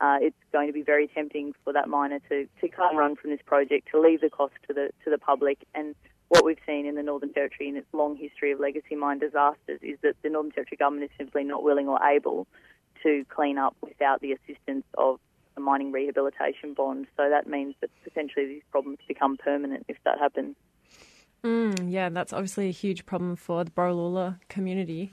uh, 0.00 0.18
it's 0.20 0.36
going 0.52 0.68
to 0.68 0.72
be 0.72 0.82
very 0.82 1.08
tempting 1.08 1.52
for 1.64 1.72
that 1.72 1.88
miner 1.88 2.20
to, 2.28 2.46
to 2.60 2.68
cut 2.68 2.90
and 2.90 2.98
run 2.98 3.16
from 3.16 3.30
this 3.30 3.40
project, 3.44 3.88
to 3.90 4.00
leave 4.00 4.20
the 4.20 4.30
cost 4.30 4.54
to 4.68 4.72
the 4.72 4.90
to 5.04 5.10
the 5.10 5.18
public. 5.18 5.58
And 5.74 5.94
what 6.28 6.44
we've 6.44 6.58
seen 6.66 6.86
in 6.86 6.94
the 6.94 7.02
Northern 7.02 7.32
Territory 7.32 7.68
in 7.68 7.76
its 7.76 7.86
long 7.92 8.16
history 8.16 8.52
of 8.52 8.60
legacy 8.60 8.94
mine 8.94 9.18
disasters 9.18 9.80
is 9.82 9.98
that 10.02 10.14
the 10.22 10.30
Northern 10.30 10.52
Territory 10.52 10.76
government 10.76 11.10
is 11.10 11.16
simply 11.18 11.42
not 11.42 11.62
willing 11.62 11.88
or 11.88 11.98
able 12.02 12.46
to 13.02 13.24
clean 13.28 13.58
up 13.58 13.76
without 13.82 14.20
the 14.20 14.32
assistance 14.32 14.84
of 14.96 15.18
a 15.56 15.60
mining 15.60 15.90
rehabilitation 15.90 16.74
bond. 16.74 17.06
So 17.16 17.28
that 17.28 17.48
means 17.48 17.74
that 17.80 17.90
potentially 18.04 18.46
these 18.46 18.62
problems 18.70 18.98
become 19.08 19.36
permanent 19.36 19.84
if 19.88 19.96
that 20.04 20.18
happens. 20.18 20.54
Mm, 21.44 21.90
yeah, 21.90 22.08
that's 22.08 22.32
obviously 22.32 22.68
a 22.68 22.72
huge 22.72 23.06
problem 23.06 23.36
for 23.36 23.64
the 23.64 23.70
Borroloola 23.70 24.38
community. 24.48 25.12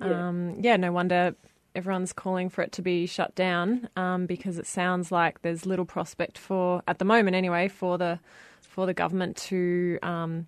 Yeah. 0.00 0.28
Um, 0.28 0.56
yeah, 0.60 0.76
no 0.76 0.92
wonder 0.92 1.34
everyone's 1.74 2.12
calling 2.12 2.48
for 2.48 2.62
it 2.62 2.72
to 2.72 2.82
be 2.82 3.06
shut 3.06 3.34
down 3.34 3.88
um, 3.96 4.24
because 4.24 4.58
it 4.58 4.66
sounds 4.66 5.12
like 5.12 5.42
there's 5.42 5.66
little 5.66 5.84
prospect 5.84 6.38
for, 6.38 6.82
at 6.88 6.98
the 6.98 7.04
moment 7.04 7.36
anyway, 7.36 7.68
for 7.68 7.98
the 7.98 8.18
for 8.62 8.86
the 8.86 8.94
government 8.94 9.36
to 9.36 9.98
um, 10.02 10.46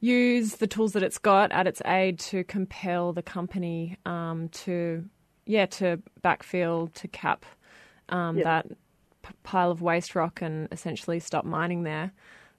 use 0.00 0.56
the 0.56 0.66
tools 0.66 0.92
that 0.92 1.02
it's 1.02 1.18
got 1.18 1.50
at 1.52 1.66
its 1.66 1.80
aid 1.86 2.18
to 2.18 2.44
compel 2.44 3.12
the 3.12 3.22
company 3.22 3.96
um, 4.04 4.48
to, 4.50 5.04
yeah, 5.46 5.64
to 5.64 5.98
backfill 6.22 6.92
to 6.92 7.08
cap 7.08 7.46
um, 8.10 8.36
that 8.44 8.66
p- 9.22 9.34
pile 9.44 9.70
of 9.70 9.80
waste 9.80 10.14
rock 10.14 10.42
and 10.42 10.68
essentially 10.72 11.18
stop 11.20 11.44
mining 11.46 11.84
there. 11.84 12.12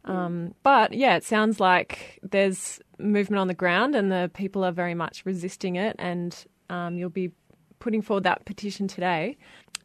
Um, 0.05 0.53
but 0.63 0.93
yeah, 0.93 1.15
it 1.15 1.23
sounds 1.23 1.59
like 1.59 2.19
there's 2.23 2.79
movement 2.99 3.39
on 3.39 3.47
the 3.47 3.53
ground 3.53 3.95
and 3.95 4.11
the 4.11 4.31
people 4.33 4.63
are 4.63 4.71
very 4.71 4.93
much 4.93 5.25
resisting 5.25 5.75
it, 5.75 5.95
and 5.99 6.45
um, 6.69 6.97
you'll 6.97 7.09
be 7.09 7.31
putting 7.79 8.01
forward 8.01 8.23
that 8.23 8.45
petition 8.45 8.87
today. 8.87 9.37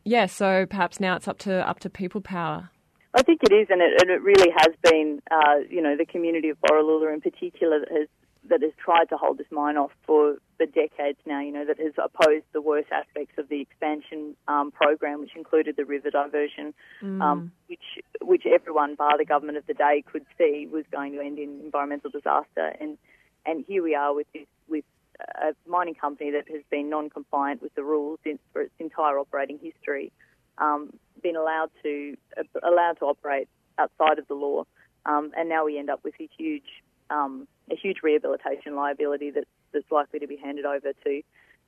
Yeah, 0.04 0.26
so 0.26 0.66
perhaps 0.66 1.00
now 1.00 1.16
it's 1.16 1.28
up 1.28 1.38
to 1.40 1.68
up 1.68 1.80
to 1.80 1.90
people 1.90 2.20
power. 2.20 2.70
I 3.12 3.22
think 3.22 3.40
it 3.42 3.52
is, 3.52 3.66
and 3.70 3.82
it, 3.82 4.00
and 4.00 4.10
it 4.10 4.22
really 4.22 4.50
has 4.56 4.68
been, 4.82 5.20
uh, 5.30 5.56
you 5.68 5.82
know, 5.82 5.96
the 5.96 6.06
community 6.06 6.48
of 6.48 6.58
Borroloola 6.60 7.12
in 7.12 7.20
particular 7.20 7.80
that 7.80 7.90
has 7.90 8.08
that 8.48 8.62
has 8.62 8.72
tried 8.82 9.08
to 9.10 9.16
hold 9.16 9.38
this 9.38 9.46
mine 9.50 9.76
off 9.76 9.90
for, 10.06 10.36
for 10.56 10.66
decades 10.66 11.18
now, 11.26 11.40
you 11.40 11.52
know, 11.52 11.64
that 11.64 11.78
has 11.78 11.92
opposed 12.02 12.44
the 12.52 12.60
worst 12.60 12.88
aspects 12.90 13.34
of 13.38 13.48
the 13.48 13.60
expansion 13.60 14.34
um, 14.48 14.70
program, 14.70 15.20
which 15.20 15.36
included 15.36 15.76
the 15.76 15.84
river 15.84 16.10
diversion, 16.10 16.72
mm. 17.02 17.20
um, 17.20 17.52
which 17.68 18.00
which 18.22 18.44
everyone, 18.46 18.94
bar 18.94 19.18
the 19.18 19.24
government 19.24 19.58
of 19.58 19.66
the 19.66 19.74
day, 19.74 20.02
could 20.10 20.24
see 20.38 20.66
was 20.70 20.84
going 20.90 21.12
to 21.12 21.20
end 21.20 21.38
in 21.38 21.60
environmental 21.62 22.10
disaster. 22.10 22.74
And 22.80 22.96
and 23.44 23.64
here 23.66 23.82
we 23.82 23.94
are 23.94 24.14
with 24.14 24.26
this 24.32 24.46
with 24.68 24.84
a 25.20 25.54
mining 25.68 25.94
company 25.94 26.30
that 26.30 26.48
has 26.50 26.62
been 26.70 26.88
non-compliant 26.88 27.60
with 27.60 27.74
the 27.74 27.82
rules 27.82 28.18
since 28.24 28.38
for 28.52 28.62
its 28.62 28.74
entire 28.78 29.18
operating 29.18 29.58
history, 29.62 30.12
um, 30.56 30.90
been 31.22 31.36
allowed 31.36 31.70
to 31.82 32.16
uh, 32.38 32.42
allowed 32.62 32.98
to 33.00 33.04
operate 33.04 33.48
outside 33.78 34.18
of 34.18 34.26
the 34.28 34.34
law, 34.34 34.64
um, 35.04 35.32
and 35.36 35.48
now 35.48 35.64
we 35.66 35.78
end 35.78 35.90
up 35.90 36.00
with 36.04 36.14
a 36.20 36.28
huge 36.38 36.79
um, 37.10 37.46
a 37.70 37.76
huge 37.76 37.98
rehabilitation 38.02 38.74
liability 38.74 39.30
that's, 39.30 39.50
that's 39.72 39.90
likely 39.90 40.18
to 40.20 40.26
be 40.26 40.36
handed 40.36 40.64
over 40.64 40.92
to 41.04 41.22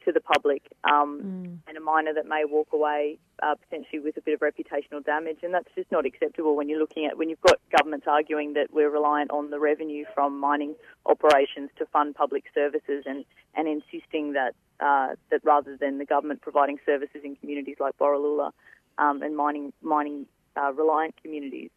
to 0.04 0.12
the 0.12 0.20
public, 0.20 0.62
um, 0.84 1.20
mm. 1.22 1.58
and 1.68 1.76
a 1.76 1.80
miner 1.80 2.12
that 2.14 2.26
may 2.26 2.44
walk 2.44 2.68
away 2.72 3.18
uh, 3.42 3.54
potentially 3.54 4.00
with 4.00 4.16
a 4.16 4.20
bit 4.20 4.34
of 4.34 4.40
reputational 4.40 5.04
damage, 5.04 5.38
and 5.42 5.54
that's 5.54 5.68
just 5.74 5.90
not 5.90 6.06
acceptable 6.06 6.56
when 6.56 6.68
you're 6.68 6.78
looking 6.78 7.06
at 7.06 7.16
when 7.16 7.28
you've 7.28 7.40
got 7.40 7.58
governments 7.76 8.06
arguing 8.08 8.54
that 8.54 8.72
we're 8.72 8.90
reliant 8.90 9.30
on 9.30 9.50
the 9.50 9.58
revenue 9.58 10.04
from 10.14 10.38
mining 10.38 10.74
operations 11.06 11.70
to 11.78 11.86
fund 11.86 12.14
public 12.14 12.44
services, 12.54 13.04
and 13.06 13.24
and 13.54 13.68
insisting 13.68 14.32
that 14.32 14.54
uh, 14.80 15.14
that 15.30 15.40
rather 15.44 15.76
than 15.76 15.98
the 15.98 16.06
government 16.06 16.40
providing 16.40 16.78
services 16.84 17.20
in 17.24 17.36
communities 17.36 17.76
like 17.78 17.96
Borroloola 17.98 18.50
um, 18.98 19.22
and 19.22 19.36
mining 19.36 19.72
mining 19.82 20.26
uh, 20.56 20.72
reliant 20.72 21.14
communities, 21.22 21.70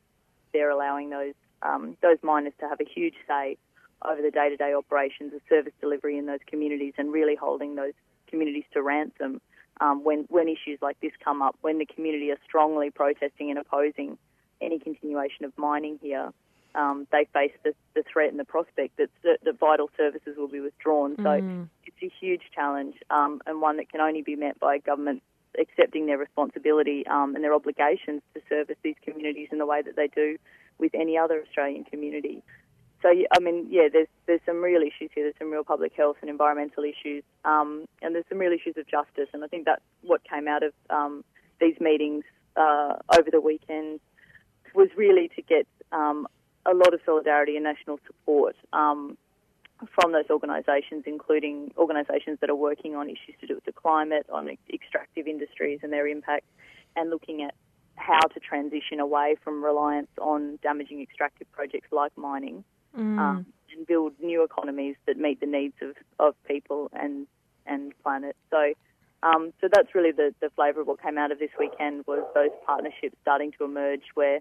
they're 0.53 0.72
allowing 0.72 1.10
those 1.10 1.34
um, 1.62 1.97
those 2.01 2.17
miners 2.21 2.53
to 2.59 2.67
have 2.67 2.79
a 2.79 2.85
huge 2.85 3.15
say 3.27 3.57
over 4.03 4.21
the 4.21 4.31
day-to-day 4.31 4.74
operations 4.74 5.33
of 5.33 5.41
service 5.50 5.74
delivery 5.81 6.17
in 6.17 6.25
those 6.25 6.39
communities 6.47 6.93
and 6.97 7.12
really 7.12 7.35
holding 7.35 7.75
those 7.75 7.93
communities 8.27 8.65
to 8.74 8.81
ransom 8.81 9.41
um, 9.81 10.03
when, 10.03 10.25
when 10.29 10.47
issues 10.47 10.79
like 10.81 11.00
this 11.01 11.12
come 11.24 11.41
up, 11.41 11.55
when 11.62 11.79
the 11.79 11.85
community 11.85 12.31
are 12.31 12.38
strongly 12.45 12.89
protesting 12.89 13.50
and 13.50 13.59
opposing 13.59 14.17
any 14.62 14.79
continuation 14.79 15.45
of 15.45 15.57
mining 15.57 16.00
here. 16.01 16.31
Um, 16.75 17.07
they 17.09 17.25
face 17.33 17.53
the, 17.63 17.74
the, 17.93 18.03
threat 18.03 18.31
and 18.31 18.39
the 18.39 18.45
prospect 18.45 18.97
that, 18.97 19.09
that 19.24 19.59
vital 19.59 19.89
services 19.95 20.35
will 20.38 20.50
be 20.50 20.59
withdrawn. 20.59 21.15
So 21.17 21.24
mm. 21.24 21.69
it's 21.85 21.95
a 22.03 22.12
huge 22.19 22.41
challenge 22.53 22.95
um, 23.09 23.41
and 23.45 23.62
one 23.62 23.77
that 23.77 23.89
can 23.89 24.01
only 24.01 24.21
be 24.21 24.35
met 24.35 24.59
by 24.59 24.79
government 24.79 25.24
accepting 25.57 26.05
their 26.05 26.17
responsibility 26.17 27.07
um, 27.07 27.33
and 27.33 27.43
their 27.43 27.53
obligations 27.53 28.21
to 28.33 28.41
service 28.50 28.75
these 28.83 28.95
communities 29.05 29.50
in 29.53 29.57
the 29.57 29.65
way 29.65 29.81
that 29.81 29.95
they 29.95 30.07
do 30.07 30.38
with 30.77 30.94
any 30.94 31.17
other 31.17 31.41
Australian 31.41 31.84
community. 31.84 32.44
So 33.01 33.10
I 33.10 33.39
mean, 33.39 33.67
yeah, 33.70 33.88
there's 33.91 34.08
there's 34.25 34.41
some 34.46 34.63
real 34.63 34.82
issues 34.82 35.12
here. 35.13 35.25
There's 35.25 35.36
some 35.38 35.51
real 35.51 35.63
public 35.63 35.94
health 35.94 36.17
and 36.22 36.29
environmental 36.29 36.84
issues, 36.84 37.24
um, 37.44 37.86
and 38.01 38.15
there's 38.15 38.25
some 38.29 38.39
real 38.39 38.51
issues 38.51 38.77
of 38.77 38.88
justice. 38.88 39.29
And 39.34 39.44
I 39.44 39.48
think 39.48 39.65
that's 39.65 39.84
what 40.01 40.22
came 40.24 40.48
out 40.48 40.63
of 40.63 40.74
um, 40.89 41.24
these 41.60 41.79
meetings 41.79 42.24
uh, 42.55 42.96
over 43.15 43.29
the 43.32 43.41
weekend 43.41 44.00
was 44.74 44.89
really 44.98 45.29
to 45.36 45.41
get 45.41 45.67
um, 45.91 46.27
a 46.65 46.74
lot 46.74 46.94
of 46.94 47.00
solidarity 47.05 47.55
and 47.55 47.63
national 47.63 48.00
support 48.08 48.55
um, 48.74 49.17
from 49.94 50.12
those 50.12 50.29
organisations, 50.29 51.03
including 51.05 51.72
organisations 51.77 52.39
that 52.41 52.50
are 52.50 52.55
working 52.55 52.96
on 52.96 53.08
issues 53.08 53.36
to 53.41 53.48
do 53.48 53.55
with 53.55 53.65
the 53.65 53.72
climate, 53.72 54.25
on 54.32 54.50
extractive 54.74 55.27
industries 55.27 55.79
and 55.84 55.91
their 55.91 56.08
impact, 56.08 56.46
and 56.96 57.10
looking 57.10 57.44
at 57.44 57.53
how 57.95 58.19
to 58.19 58.39
transition 58.39 58.99
away 58.99 59.35
from 59.43 59.63
reliance 59.63 60.09
on 60.21 60.59
damaging 60.61 61.01
extractive 61.01 61.51
projects 61.51 61.87
like 61.91 62.11
mining 62.17 62.63
mm. 62.97 63.19
um, 63.19 63.45
and 63.75 63.87
build 63.87 64.13
new 64.21 64.43
economies 64.43 64.95
that 65.07 65.17
meet 65.17 65.39
the 65.39 65.45
needs 65.45 65.75
of, 65.81 65.95
of 66.19 66.35
people 66.47 66.89
and 66.93 67.27
and 67.65 67.93
planet. 68.03 68.35
So, 68.51 68.74
um, 69.24 69.51
so 69.59 69.67
that's 69.74 69.96
really 69.96 70.11
the, 70.11 70.35
the 70.39 70.51
flavour 70.55 70.81
of 70.81 70.87
what 70.87 71.01
came 71.01 71.17
out 71.17 71.31
of 71.31 71.39
this 71.39 71.50
weekend 71.59 72.03
was 72.05 72.24
those 72.35 72.51
partnerships 72.65 73.15
starting 73.24 73.51
to 73.57 73.65
emerge 73.65 74.03
where 74.13 74.39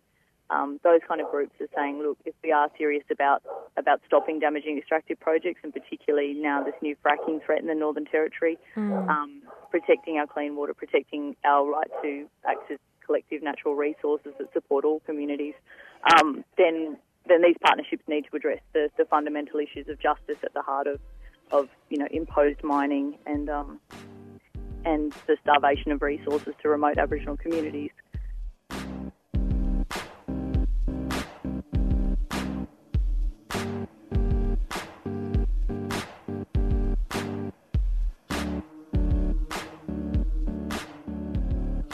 um, 0.51 0.79
those 0.85 1.01
kind 1.09 1.23
of 1.23 1.31
groups 1.31 1.55
are 1.61 1.69
saying, 1.75 2.03
look, 2.03 2.19
if 2.27 2.35
we 2.43 2.53
are 2.53 2.69
serious 2.77 3.05
about 3.11 3.43
about 3.77 4.01
stopping 4.07 4.39
damaging 4.41 4.77
extractive 4.79 5.19
projects, 5.19 5.61
and 5.65 5.73
particularly 5.73 6.35
now 6.35 6.63
this 6.63 6.75
new 6.83 6.95
fracking 7.05 7.45
threat 7.45 7.61
in 7.61 7.67
the 7.67 7.75
Northern 7.75 8.05
Territory, 8.05 8.59
mm. 8.77 9.09
um, 9.09 9.43
protecting 9.71 10.19
our 10.19 10.27
clean 10.27 10.55
water, 10.55 10.75
protecting 10.75 11.35
our 11.45 11.67
right 11.67 11.91
to 12.03 12.27
access 12.47 12.79
collective 13.05 13.43
natural 13.43 13.75
resources 13.75 14.33
that 14.39 14.53
support 14.53 14.85
all 14.85 15.01
communities, 15.01 15.55
um, 16.21 16.45
then 16.57 16.97
then 17.27 17.43
these 17.43 17.57
partnerships 17.65 18.03
need 18.07 18.27
to 18.31 18.37
address 18.37 18.61
the, 18.75 18.91
the 18.99 19.05
fundamental 19.07 19.59
issues 19.59 19.89
of 19.89 19.99
justice 19.99 20.37
at 20.43 20.53
the 20.53 20.61
heart 20.61 20.87
of, 20.87 21.01
of 21.51 21.69
you 21.89 21.99
know 21.99 22.07
imposed 22.11 22.63
mining 22.63 23.19
and 23.27 23.49
um, 23.49 23.81
and 24.85 25.13
the 25.27 25.37
starvation 25.43 25.93
of 25.93 26.03
resources 26.03 26.55
to 26.63 26.69
remote 26.69 26.99
Aboriginal 26.99 27.37
communities. 27.37 27.91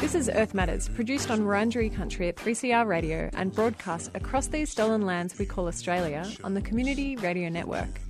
This 0.00 0.14
is 0.14 0.30
Earth 0.30 0.54
Matters, 0.54 0.88
produced 0.88 1.30
on 1.30 1.40
Wurundjeri 1.40 1.94
country 1.94 2.28
at 2.28 2.36
3CR 2.36 2.86
Radio 2.86 3.28
and 3.34 3.54
broadcast 3.54 4.10
across 4.14 4.46
these 4.46 4.70
stolen 4.70 5.02
lands 5.02 5.38
we 5.38 5.44
call 5.44 5.68
Australia 5.68 6.26
on 6.42 6.54
the 6.54 6.62
Community 6.62 7.16
Radio 7.16 7.50
Network. 7.50 8.00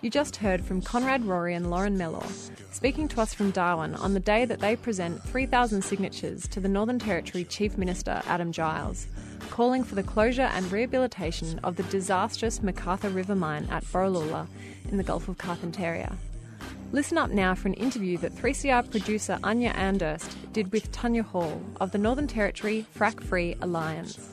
You 0.00 0.08
just 0.08 0.36
heard 0.36 0.64
from 0.64 0.80
Conrad 0.80 1.22
Rory 1.26 1.52
and 1.54 1.70
Lauren 1.70 1.98
Mellor, 1.98 2.26
speaking 2.72 3.08
to 3.08 3.20
us 3.20 3.34
from 3.34 3.50
Darwin 3.50 3.94
on 3.96 4.14
the 4.14 4.20
day 4.20 4.46
that 4.46 4.60
they 4.60 4.74
present 4.74 5.22
3,000 5.24 5.82
signatures 5.82 6.48
to 6.48 6.60
the 6.60 6.68
Northern 6.68 6.98
Territory 6.98 7.44
Chief 7.44 7.76
Minister 7.76 8.22
Adam 8.26 8.50
Giles, 8.50 9.06
calling 9.50 9.84
for 9.84 9.96
the 9.96 10.02
closure 10.02 10.48
and 10.54 10.72
rehabilitation 10.72 11.58
of 11.58 11.76
the 11.76 11.82
disastrous 11.84 12.62
MacArthur 12.62 13.10
River 13.10 13.34
mine 13.34 13.68
at 13.70 13.84
Borroloola 13.84 14.46
in 14.90 14.96
the 14.96 15.04
Gulf 15.04 15.28
of 15.28 15.36
Carpentaria. 15.36 16.16
Listen 16.94 17.18
up 17.18 17.30
now 17.30 17.56
for 17.56 17.66
an 17.66 17.74
interview 17.74 18.16
that 18.18 18.32
3CR 18.36 18.88
producer 18.88 19.36
Anya 19.42 19.72
Anderst 19.72 20.36
did 20.52 20.70
with 20.70 20.92
Tanya 20.92 21.24
Hall 21.24 21.60
of 21.80 21.90
the 21.90 21.98
Northern 21.98 22.28
Territory 22.28 22.86
Frack 22.96 23.20
Free 23.20 23.56
Alliance. 23.60 24.32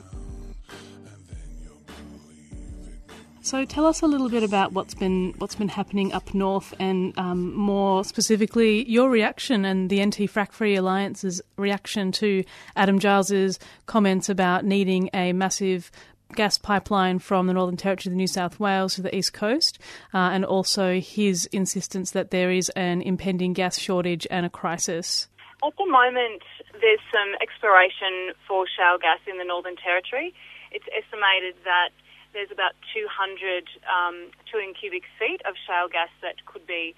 So 3.40 3.64
tell 3.64 3.84
us 3.84 4.00
a 4.00 4.06
little 4.06 4.28
bit 4.28 4.44
about 4.44 4.72
what's 4.72 4.94
been 4.94 5.34
what's 5.38 5.56
been 5.56 5.70
happening 5.70 6.12
up 6.12 6.32
north, 6.32 6.72
and 6.78 7.12
um, 7.18 7.52
more 7.52 8.04
specifically 8.04 8.88
your 8.88 9.10
reaction 9.10 9.64
and 9.64 9.90
the 9.90 10.00
NT 10.06 10.30
Frack 10.30 10.52
Free 10.52 10.76
Alliance's 10.76 11.42
reaction 11.56 12.12
to 12.12 12.44
Adam 12.76 13.00
Giles's 13.00 13.58
comments 13.86 14.28
about 14.28 14.64
needing 14.64 15.10
a 15.12 15.32
massive 15.32 15.90
gas 16.34 16.58
pipeline 16.58 17.18
from 17.18 17.46
the 17.46 17.52
Northern 17.52 17.76
Territory 17.76 18.12
to 18.12 18.16
New 18.16 18.26
South 18.26 18.58
Wales 18.58 18.94
to 18.96 19.02
the 19.02 19.14
East 19.14 19.32
Coast, 19.32 19.78
uh, 20.12 20.30
and 20.32 20.44
also 20.44 21.00
his 21.00 21.46
insistence 21.46 22.10
that 22.12 22.30
there 22.30 22.50
is 22.50 22.68
an 22.70 23.02
impending 23.02 23.52
gas 23.52 23.78
shortage 23.78 24.26
and 24.30 24.46
a 24.46 24.50
crisis. 24.50 25.28
At 25.64 25.76
the 25.78 25.86
moment, 25.86 26.42
there's 26.80 27.02
some 27.12 27.34
exploration 27.40 28.34
for 28.48 28.66
shale 28.66 28.98
gas 28.98 29.20
in 29.26 29.38
the 29.38 29.44
Northern 29.44 29.76
Territory. 29.76 30.34
It's 30.72 30.86
estimated 30.90 31.54
that 31.64 31.90
there's 32.32 32.50
about 32.50 32.72
200 32.94 33.68
um, 33.86 34.32
trillion 34.50 34.74
cubic 34.74 35.04
feet 35.18 35.40
of 35.46 35.54
shale 35.66 35.88
gas 35.88 36.08
that 36.22 36.44
could 36.46 36.66
be 36.66 36.94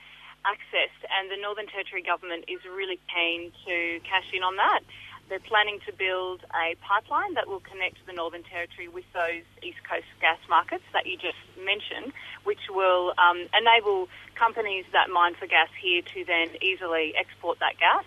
accessed, 0.46 1.02
and 1.08 1.30
the 1.30 1.40
Northern 1.40 1.66
Territory 1.66 2.02
government 2.02 2.44
is 2.48 2.60
really 2.64 3.00
keen 3.12 3.52
to 3.66 4.00
cash 4.04 4.28
in 4.32 4.42
on 4.42 4.56
that. 4.56 4.80
They're 5.28 5.40
planning 5.40 5.80
to 5.86 5.92
build 5.92 6.44
a 6.52 6.76
pipeline 6.84 7.34
that 7.34 7.48
will 7.48 7.60
connect 7.60 8.04
the 8.06 8.12
Northern 8.12 8.42
Territory 8.42 8.88
with 8.88 9.04
those 9.14 9.42
East 9.62 9.80
Coast 9.88 10.06
gas 10.20 10.38
markets 10.48 10.84
that 10.92 11.06
you 11.06 11.16
just 11.16 11.40
mentioned, 11.56 12.12
which 12.44 12.60
will 12.68 13.14
um, 13.16 13.48
enable 13.56 14.08
companies 14.34 14.84
that 14.92 15.08
mine 15.08 15.34
for 15.34 15.46
gas 15.46 15.68
here 15.80 16.02
to 16.02 16.24
then 16.24 16.48
easily 16.60 17.14
export 17.16 17.58
that 17.60 17.78
gas, 17.80 18.04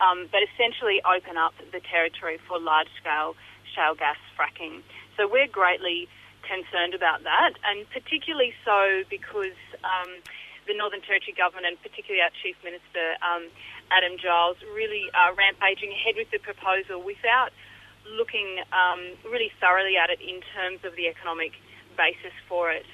um, 0.00 0.28
but 0.32 0.40
essentially 0.42 1.02
open 1.04 1.36
up 1.36 1.52
the 1.72 1.80
territory 1.80 2.38
for 2.48 2.58
large 2.58 2.88
scale 3.00 3.36
shale 3.74 3.94
gas 3.94 4.16
fracking. 4.38 4.80
So 5.16 5.28
we're 5.28 5.48
greatly 5.48 6.08
concerned 6.42 6.94
about 6.94 7.24
that, 7.24 7.52
and 7.64 7.88
particularly 7.90 8.54
so 8.64 9.02
because 9.10 9.56
um, 9.84 10.20
the 10.66 10.74
Northern 10.76 11.00
Territory 11.00 11.34
government 11.36 11.66
and 11.66 11.76
particularly 11.80 12.22
our 12.22 12.32
Chief 12.42 12.56
Minister 12.64 13.16
um, 13.20 13.48
Adam 13.94 14.18
Giles 14.18 14.58
really 14.74 15.06
uh, 15.14 15.30
rampaging 15.38 15.94
ahead 15.94 16.18
with 16.18 16.30
the 16.34 16.42
proposal 16.42 16.98
without 16.98 17.54
looking 18.18 18.58
um, 18.74 19.14
really 19.22 19.54
thoroughly 19.62 19.94
at 19.96 20.10
it 20.10 20.18
in 20.20 20.42
terms 20.50 20.82
of 20.82 20.98
the 20.98 21.06
economic 21.06 21.54
basis 21.96 22.34
for 22.50 22.74
it. 22.74 22.86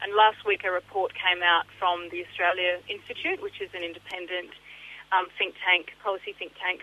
And 0.00 0.14
last 0.14 0.46
week, 0.46 0.62
a 0.62 0.70
report 0.70 1.12
came 1.14 1.42
out 1.42 1.66
from 1.78 2.08
the 2.10 2.22
Australia 2.22 2.78
Institute, 2.86 3.42
which 3.42 3.60
is 3.60 3.70
an 3.74 3.82
independent 3.82 4.54
um, 5.10 5.26
think 5.38 5.54
tank, 5.64 5.92
policy 6.02 6.34
think 6.38 6.52
tank, 6.62 6.82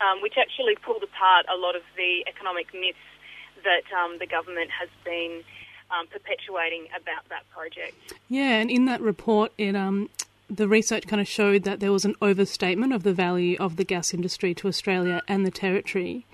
um, 0.00 0.22
which 0.22 0.34
actually 0.40 0.76
pulled 0.80 1.02
apart 1.02 1.46
a 1.52 1.56
lot 1.56 1.76
of 1.76 1.82
the 1.96 2.24
economic 2.26 2.72
myths 2.72 3.04
that 3.64 3.84
um, 3.92 4.18
the 4.18 4.26
government 4.26 4.70
has 4.70 4.88
been 5.04 5.42
um, 5.90 6.06
perpetuating 6.06 6.86
about 6.96 7.28
that 7.28 7.48
project. 7.50 7.96
Yeah, 8.28 8.60
and 8.60 8.70
in 8.70 8.84
that 8.86 9.00
report, 9.00 9.52
it 9.58 9.74
um, 9.74 10.08
the 10.48 10.68
research 10.68 11.06
kind 11.06 11.20
of 11.20 11.28
showed 11.28 11.64
that 11.64 11.80
there 11.80 11.92
was 11.92 12.04
an 12.04 12.14
overstatement 12.22 12.92
of 12.92 13.02
the 13.02 13.12
value 13.12 13.56
of 13.60 13.76
the 13.76 13.84
gas 13.84 14.14
industry 14.14 14.54
to 14.54 14.68
Australia 14.68 15.22
and 15.28 15.44
the 15.44 15.50
territory. 15.50 16.26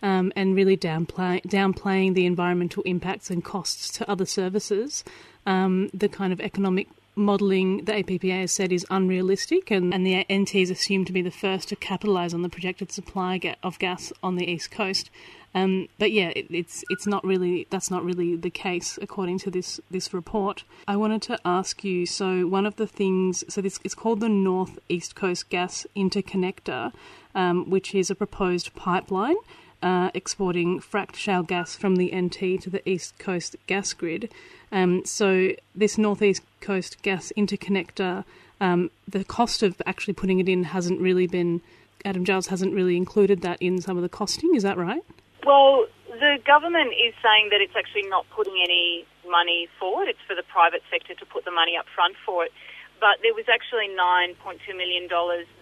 Um, 0.00 0.32
and 0.36 0.54
really 0.54 0.76
downplay, 0.76 1.42
downplaying 1.42 2.14
the 2.14 2.24
environmental 2.24 2.84
impacts 2.84 3.30
and 3.30 3.44
costs 3.44 3.90
to 3.94 4.08
other 4.08 4.26
services. 4.26 5.02
Um, 5.44 5.90
the 5.92 6.08
kind 6.08 6.32
of 6.32 6.40
economic 6.40 6.86
modelling 7.18 7.84
the 7.84 7.92
APPA 7.92 8.40
has 8.40 8.52
said 8.52 8.72
is 8.72 8.86
unrealistic, 8.90 9.70
and, 9.70 9.92
and 9.92 10.06
the 10.06 10.24
NT 10.32 10.54
is 10.54 10.70
assumed 10.70 11.06
to 11.08 11.12
be 11.12 11.22
the 11.22 11.30
first 11.30 11.68
to 11.68 11.76
capitalise 11.76 12.32
on 12.32 12.42
the 12.42 12.48
projected 12.48 12.92
supply 12.92 13.40
of 13.62 13.78
gas 13.78 14.12
on 14.22 14.36
the 14.36 14.50
east 14.50 14.70
coast. 14.70 15.10
Um, 15.54 15.88
but 15.98 16.12
yeah, 16.12 16.28
it, 16.36 16.46
it's 16.50 16.84
it's 16.90 17.06
not 17.06 17.24
really 17.24 17.66
that's 17.70 17.90
not 17.90 18.04
really 18.04 18.36
the 18.36 18.50
case 18.50 18.98
according 19.00 19.38
to 19.40 19.50
this 19.50 19.80
this 19.90 20.12
report. 20.12 20.64
I 20.86 20.96
wanted 20.96 21.22
to 21.22 21.38
ask 21.44 21.82
you. 21.84 22.06
So 22.06 22.46
one 22.46 22.66
of 22.66 22.76
the 22.76 22.86
things, 22.86 23.44
so 23.48 23.60
this 23.60 23.80
it's 23.82 23.94
called 23.94 24.20
the 24.20 24.28
North 24.28 24.78
East 24.88 25.14
Coast 25.14 25.48
Gas 25.48 25.86
Interconnector, 25.96 26.92
um, 27.34 27.70
which 27.70 27.94
is 27.94 28.10
a 28.10 28.14
proposed 28.14 28.74
pipeline. 28.74 29.36
Uh, 29.80 30.10
exporting 30.12 30.80
fracked 30.80 31.14
shale 31.14 31.44
gas 31.44 31.76
from 31.76 31.94
the 31.94 32.10
NT 32.12 32.60
to 32.60 32.68
the 32.68 32.82
East 32.88 33.16
Coast 33.20 33.54
gas 33.68 33.92
grid. 33.92 34.28
Um, 34.72 35.04
so 35.04 35.50
this 35.72 35.96
Northeast 35.96 36.42
Coast 36.60 37.00
gas 37.02 37.32
interconnector, 37.36 38.24
um, 38.60 38.90
the 39.06 39.22
cost 39.22 39.62
of 39.62 39.80
actually 39.86 40.14
putting 40.14 40.40
it 40.40 40.48
in 40.48 40.64
hasn't 40.64 41.00
really 41.00 41.28
been. 41.28 41.60
Adam 42.04 42.24
Giles 42.24 42.48
hasn't 42.48 42.74
really 42.74 42.96
included 42.96 43.42
that 43.42 43.60
in 43.60 43.80
some 43.80 43.96
of 43.96 44.02
the 44.02 44.08
costing. 44.08 44.54
Is 44.54 44.64
that 44.64 44.78
right? 44.78 45.02
Well, 45.46 45.86
the 46.08 46.38
government 46.44 46.90
is 46.98 47.14
saying 47.22 47.50
that 47.50 47.60
it's 47.60 47.76
actually 47.76 48.08
not 48.08 48.26
putting 48.34 48.54
any 48.62 49.06
money 49.28 49.68
forward. 49.78 50.08
It's 50.08 50.22
for 50.26 50.34
the 50.34 50.42
private 50.42 50.82
sector 50.90 51.14
to 51.14 51.26
put 51.26 51.44
the 51.44 51.50
money 51.50 51.76
up 51.76 51.86
front 51.94 52.16
for 52.26 52.44
it. 52.44 52.52
But 53.00 53.22
there 53.22 53.34
was 53.34 53.46
actually 53.46 53.94
$9.2 53.94 54.76
million 54.76 55.06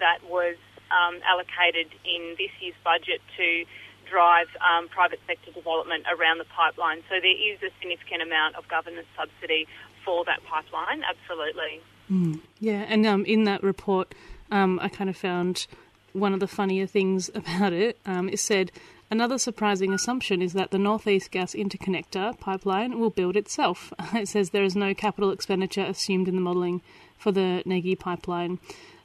that 0.00 0.24
was 0.24 0.56
um, 0.88 1.20
allocated 1.26 1.92
in 2.04 2.34
this 2.38 2.50
year's 2.60 2.78
budget 2.82 3.20
to 3.36 3.64
drive 4.08 4.48
um, 4.60 4.88
private 4.88 5.20
sector 5.26 5.52
development 5.52 6.04
around 6.10 6.38
the 6.38 6.44
pipeline. 6.44 7.02
So 7.08 7.16
there 7.20 7.30
is 7.30 7.58
a 7.62 7.70
significant 7.80 8.22
amount 8.22 8.56
of 8.56 8.68
government 8.68 9.06
subsidy 9.16 9.66
for 10.04 10.24
that 10.24 10.40
pipeline, 10.44 11.02
absolutely. 11.02 11.80
Mm, 12.10 12.40
yeah, 12.60 12.84
and 12.88 13.06
um, 13.06 13.24
in 13.24 13.44
that 13.44 13.62
report, 13.62 14.14
um, 14.50 14.78
I 14.80 14.88
kind 14.88 15.10
of 15.10 15.16
found 15.16 15.66
one 16.12 16.32
of 16.32 16.40
the 16.40 16.46
funnier 16.46 16.86
things 16.86 17.28
about 17.34 17.72
it. 17.72 17.98
Um, 18.06 18.28
it 18.28 18.38
said 18.38 18.70
Another 19.08 19.38
surprising 19.38 19.92
assumption 19.92 20.42
is 20.42 20.52
that 20.54 20.72
the 20.72 20.78
Northeast 20.78 21.30
Gas 21.30 21.54
Interconnector 21.54 22.38
pipeline 22.40 22.98
will 22.98 23.10
build 23.10 23.36
itself. 23.36 23.92
It 24.14 24.26
says 24.26 24.50
there 24.50 24.64
is 24.64 24.74
no 24.74 24.94
capital 24.94 25.30
expenditure 25.30 25.84
assumed 25.84 26.26
in 26.26 26.34
the 26.34 26.40
modelling 26.40 26.82
for 27.16 27.30
the 27.30 27.62
NEGI 27.64 27.98
pipeline. 27.98 28.58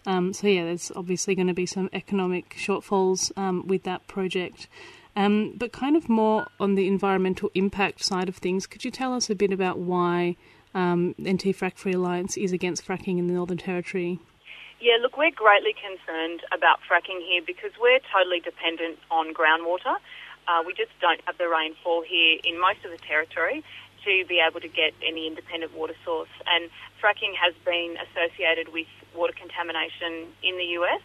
Um, 0.06 0.34
so, 0.34 0.48
yeah, 0.48 0.66
there's 0.66 0.92
obviously 0.96 1.36
going 1.36 1.48
to 1.48 1.54
be 1.54 1.66
some 1.66 1.90
economic 1.94 2.56
shortfalls 2.58 3.32
um, 3.38 3.68
with 3.68 3.84
that 3.84 4.08
project. 4.08 4.68
Um, 5.16 5.54
but 5.58 5.72
kind 5.72 5.98
of 5.98 6.08
more 6.08 6.48
on 6.60 6.76
the 6.76 6.88
environmental 6.88 7.52
impact 7.54 8.04
side 8.04 8.30
of 8.30 8.38
things, 8.38 8.66
could 8.66 8.86
you 8.86 8.92
tell 8.92 9.14
us 9.14 9.30
a 9.30 9.36
bit 9.36 9.52
about 9.52 9.78
why 9.78 10.38
um, 10.74 11.16
NT 11.22 11.52
Frack 11.52 11.78
Free 11.78 11.94
Alliance 11.94 12.38
is 12.38 12.52
against 12.52 12.86
fracking 12.86 13.20
in 13.20 13.28
the 13.28 13.34
Northern 13.34 13.58
Territory? 13.58 14.20
Yeah, 14.80 14.98
look, 15.02 15.18
we're 15.18 15.32
greatly 15.32 15.74
concerned 15.74 16.42
about 16.52 16.80
fracking 16.90 17.22
here 17.28 17.42
because 17.46 17.72
we're 17.80 18.00
totally 18.12 18.40
dependent 18.40 18.98
on 19.12 19.34
groundwater. 19.34 19.98
Uh, 20.48 20.64
we 20.66 20.74
just 20.74 20.92
don't 21.00 21.22
have 21.26 21.38
the 21.38 21.48
rainfall 21.48 22.02
here 22.02 22.40
in 22.44 22.60
most 22.60 22.84
of 22.84 22.92
the 22.92 22.98
territory 22.98 23.64
to 24.06 24.26
be 24.28 24.40
able 24.40 24.60
to 24.60 24.68
get 24.68 24.94
any 25.06 25.28
independent 25.28 25.76
water 25.76 25.94
source. 26.04 26.34
And 26.48 26.72
fracking 27.02 27.36
has 27.36 27.54
been 27.64 27.96
associated 28.10 28.74
with 28.74 28.88
water 29.16 29.34
contamination 29.34 30.32
in 30.44 30.58
the 30.58 30.78
US. 30.82 31.02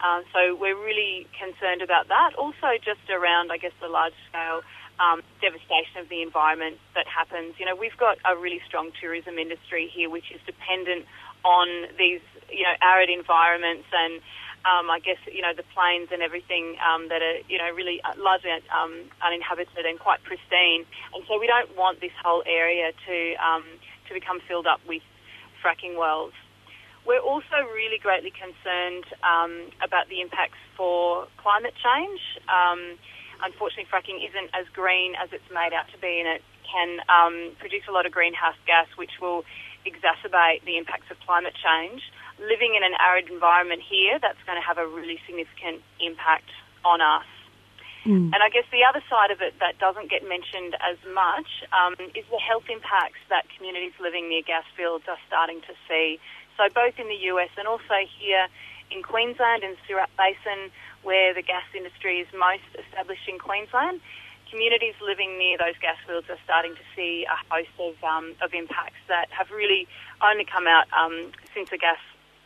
Uh, 0.00 0.22
so 0.32 0.54
we're 0.54 0.78
really 0.78 1.26
concerned 1.34 1.82
about 1.82 2.08
that. 2.08 2.34
Also, 2.38 2.78
just 2.84 3.02
around, 3.10 3.50
I 3.50 3.58
guess, 3.58 3.72
the 3.80 3.88
large 3.88 4.14
scale 4.30 4.62
um, 5.00 5.22
devastation 5.40 5.98
of 5.98 6.08
the 6.08 6.22
environment 6.22 6.78
that 6.94 7.06
happens. 7.06 7.54
You 7.58 7.66
know, 7.66 7.74
we've 7.74 7.96
got 7.98 8.18
a 8.24 8.36
really 8.36 8.60
strong 8.66 8.90
tourism 9.00 9.38
industry 9.38 9.90
here, 9.90 10.10
which 10.10 10.30
is 10.30 10.40
dependent 10.46 11.06
on 11.44 11.66
these, 11.98 12.22
you 12.50 12.62
know, 12.62 12.74
arid 12.82 13.10
environments 13.10 13.86
and 13.92 14.22
um, 14.66 14.90
I 14.90 14.98
guess 14.98 15.18
you 15.30 15.42
know 15.42 15.54
the 15.54 15.62
plains 15.74 16.08
and 16.10 16.22
everything 16.22 16.76
um, 16.82 17.08
that 17.08 17.22
are 17.22 17.38
you 17.48 17.58
know 17.58 17.70
really 17.74 18.02
uh, 18.02 18.18
largely 18.18 18.50
um, 18.74 19.06
uninhabited 19.22 19.86
and 19.86 19.98
quite 19.98 20.22
pristine, 20.24 20.84
and 21.14 21.22
so 21.28 21.38
we 21.38 21.46
don't 21.46 21.76
want 21.76 22.00
this 22.00 22.12
whole 22.22 22.42
area 22.44 22.90
to 23.06 23.16
um, 23.38 23.64
to 24.08 24.14
become 24.14 24.40
filled 24.48 24.66
up 24.66 24.80
with 24.86 25.02
fracking 25.62 25.96
wells. 25.96 26.32
We're 27.08 27.24
also 27.24 27.64
really 27.72 27.96
greatly 27.96 28.28
concerned 28.28 29.08
um, 29.24 29.72
about 29.80 30.12
the 30.12 30.20
impacts 30.20 30.60
for 30.76 31.24
climate 31.40 31.72
change. 31.80 32.20
Um, 32.52 33.00
unfortunately, 33.40 33.88
fracking 33.88 34.20
isn't 34.20 34.52
as 34.52 34.68
green 34.76 35.16
as 35.16 35.32
it's 35.32 35.48
made 35.48 35.72
out 35.72 35.88
to 35.88 35.98
be, 36.04 36.20
and 36.20 36.28
it 36.28 36.44
can 36.68 37.00
produce 37.56 37.88
a 37.88 37.92
lot 37.96 38.04
of 38.04 38.12
greenhouse 38.12 38.60
gas, 38.68 38.86
which 39.00 39.24
will 39.24 39.48
exacerbate 39.88 40.60
the 40.68 40.76
impacts 40.76 41.08
of 41.10 41.16
climate 41.24 41.56
change. 41.56 42.04
Living 42.44 42.76
in 42.76 42.84
an 42.84 42.92
arid 43.00 43.32
environment 43.32 43.80
here, 43.80 44.20
that's 44.20 44.44
going 44.44 44.60
to 44.60 44.66
have 44.66 44.76
a 44.76 44.86
really 44.86 45.16
significant 45.24 45.80
impact 46.04 46.52
on 46.84 47.00
us. 47.00 47.24
Mm. 48.04 48.30
And 48.32 48.40
I 48.40 48.48
guess 48.48 48.64
the 48.70 48.84
other 48.84 49.02
side 49.10 49.30
of 49.32 49.40
it 49.40 49.58
that 49.58 49.76
doesn't 49.80 50.08
get 50.08 50.22
mentioned 50.22 50.76
as 50.80 50.96
much 51.12 51.48
um, 51.72 51.96
is 52.14 52.24
the 52.30 52.38
health 52.38 52.68
impacts 52.70 53.20
that 53.28 53.44
communities 53.56 53.92
living 53.98 54.28
near 54.28 54.42
gas 54.42 54.64
fields 54.76 55.04
are 55.08 55.18
starting 55.26 55.60
to 55.66 55.74
see. 55.88 56.20
So 56.58 56.66
both 56.74 56.98
in 56.98 57.06
the 57.06 57.30
US 57.30 57.50
and 57.56 57.70
also 57.70 58.02
here 58.18 58.50
in 58.90 59.02
Queensland 59.02 59.62
in 59.62 59.78
Surat 59.86 60.10
Basin, 60.18 60.74
where 61.06 61.32
the 61.32 61.42
gas 61.42 61.64
industry 61.70 62.18
is 62.18 62.26
most 62.34 62.66
established 62.74 63.30
in 63.30 63.38
Queensland, 63.38 64.02
communities 64.50 64.94
living 65.00 65.38
near 65.38 65.56
those 65.56 65.78
gas 65.78 65.96
fields 66.02 66.26
are 66.28 66.40
starting 66.42 66.74
to 66.74 66.84
see 66.96 67.24
a 67.30 67.38
host 67.54 67.70
of, 67.78 67.94
um, 68.02 68.34
of 68.42 68.52
impacts 68.54 68.98
that 69.06 69.30
have 69.30 69.54
really 69.54 69.86
only 70.20 70.44
come 70.44 70.66
out 70.66 70.90
um, 70.90 71.30
since 71.54 71.70
the 71.70 71.78
gas 71.78 72.00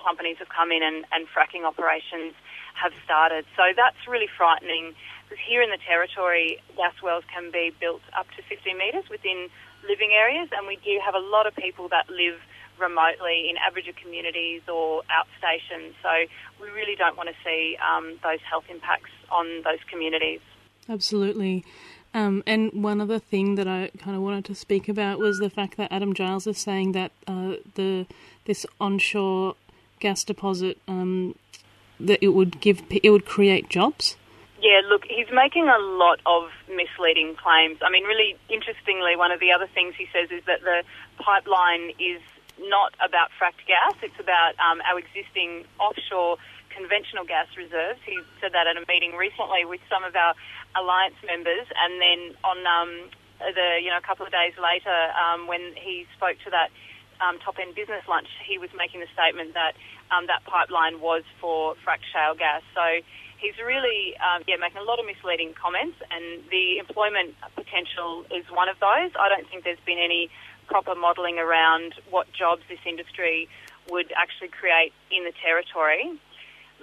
companies 0.04 0.36
have 0.36 0.50
come 0.50 0.70
in 0.72 0.82
and, 0.82 1.06
and 1.14 1.24
fracking 1.32 1.64
operations 1.64 2.34
have 2.74 2.92
started. 3.04 3.46
So 3.56 3.72
that's 3.74 4.04
really 4.06 4.28
frightening 4.28 4.92
because 5.24 5.40
here 5.40 5.62
in 5.62 5.70
the 5.70 5.80
territory, 5.80 6.60
gas 6.76 6.92
wells 7.00 7.24
can 7.32 7.50
be 7.50 7.72
built 7.80 8.02
up 8.12 8.26
to 8.36 8.42
50 8.42 8.74
metres 8.74 9.08
within 9.08 9.48
living 9.88 10.12
areas, 10.12 10.50
and 10.52 10.66
we 10.66 10.76
do 10.84 11.00
have 11.02 11.14
a 11.14 11.22
lot 11.22 11.46
of 11.46 11.56
people 11.56 11.88
that 11.88 12.10
live 12.10 12.36
remotely 12.82 13.48
in 13.48 13.56
Aboriginal 13.56 13.94
communities 14.02 14.62
or 14.68 15.02
outstations. 15.08 15.94
So 16.02 16.10
we 16.60 16.68
really 16.70 16.96
don't 16.96 17.16
want 17.16 17.28
to 17.28 17.34
see 17.44 17.76
um, 17.80 18.18
those 18.22 18.40
health 18.48 18.64
impacts 18.68 19.10
on 19.30 19.62
those 19.62 19.78
communities. 19.90 20.40
Absolutely. 20.88 21.64
Um, 22.14 22.42
and 22.46 22.70
one 22.72 23.00
other 23.00 23.18
thing 23.18 23.54
that 23.54 23.66
I 23.66 23.90
kind 23.98 24.16
of 24.16 24.22
wanted 24.22 24.44
to 24.46 24.54
speak 24.54 24.88
about 24.88 25.18
was 25.18 25.38
the 25.38 25.48
fact 25.48 25.76
that 25.78 25.90
Adam 25.90 26.12
Giles 26.12 26.46
is 26.46 26.58
saying 26.58 26.92
that 26.92 27.12
uh, 27.26 27.54
the 27.74 28.06
this 28.44 28.66
onshore 28.80 29.54
gas 30.00 30.24
deposit 30.24 30.78
um, 30.86 31.36
that 31.98 32.18
it 32.22 32.28
would 32.28 32.60
give 32.60 32.82
it 32.90 33.08
would 33.08 33.24
create 33.24 33.70
jobs. 33.70 34.16
Yeah, 34.60 34.80
look, 34.88 35.04
he's 35.08 35.26
making 35.32 35.68
a 35.68 35.78
lot 35.78 36.20
of 36.26 36.50
misleading 36.68 37.34
claims. 37.34 37.78
I 37.82 37.90
mean, 37.90 38.04
really 38.04 38.36
interestingly, 38.48 39.16
one 39.16 39.32
of 39.32 39.40
the 39.40 39.50
other 39.50 39.66
things 39.66 39.94
he 39.96 40.06
says 40.12 40.30
is 40.30 40.44
that 40.46 40.60
the 40.60 40.84
pipeline 41.18 41.90
is 41.98 42.20
not 42.58 42.94
about 43.00 43.30
fracked 43.38 43.64
gas; 43.66 43.94
it's 44.02 44.18
about 44.20 44.58
um, 44.58 44.80
our 44.84 44.98
existing 44.98 45.64
offshore 45.80 46.36
conventional 46.72 47.24
gas 47.24 47.46
reserves. 47.56 48.00
He 48.04 48.18
said 48.40 48.52
that 48.52 48.66
at 48.66 48.76
a 48.76 48.84
meeting 48.88 49.12
recently 49.14 49.64
with 49.64 49.80
some 49.92 50.04
of 50.04 50.16
our 50.16 50.34
alliance 50.74 51.16
members, 51.24 51.68
and 51.68 52.00
then 52.00 52.20
on 52.42 52.58
um, 52.64 52.90
the 53.38 53.80
you 53.82 53.90
know 53.92 54.00
a 54.00 54.06
couple 54.06 54.24
of 54.24 54.32
days 54.32 54.56
later, 54.56 54.96
um, 55.14 55.46
when 55.46 55.76
he 55.76 56.06
spoke 56.16 56.40
to 56.44 56.50
that 56.50 56.72
um, 57.20 57.38
top 57.44 57.60
end 57.60 57.74
business 57.74 58.02
lunch, 58.08 58.28
he 58.42 58.58
was 58.58 58.70
making 58.76 59.00
the 59.00 59.10
statement 59.12 59.54
that 59.54 59.76
um, 60.10 60.26
that 60.26 60.42
pipeline 60.44 61.00
was 61.00 61.22
for 61.40 61.76
fracked 61.84 62.08
shale 62.10 62.34
gas. 62.34 62.62
So 62.74 62.82
he's 63.38 63.56
really 63.60 64.16
um, 64.22 64.42
yeah 64.48 64.56
making 64.56 64.80
a 64.80 64.86
lot 64.86 64.98
of 64.98 65.06
misleading 65.06 65.54
comments, 65.54 65.98
and 66.10 66.42
the 66.50 66.78
employment 66.78 67.36
potential 67.54 68.24
is 68.32 68.48
one 68.50 68.68
of 68.68 68.80
those. 68.80 69.12
I 69.18 69.28
don't 69.28 69.46
think 69.48 69.64
there's 69.64 69.82
been 69.84 70.00
any 70.00 70.30
proper 70.66 70.94
modelling 70.94 71.38
around 71.38 71.94
what 72.10 72.26
jobs 72.32 72.62
this 72.68 72.80
industry 72.86 73.48
would 73.90 74.12
actually 74.16 74.48
create 74.48 74.92
in 75.10 75.24
the 75.24 75.32
territory 75.42 76.18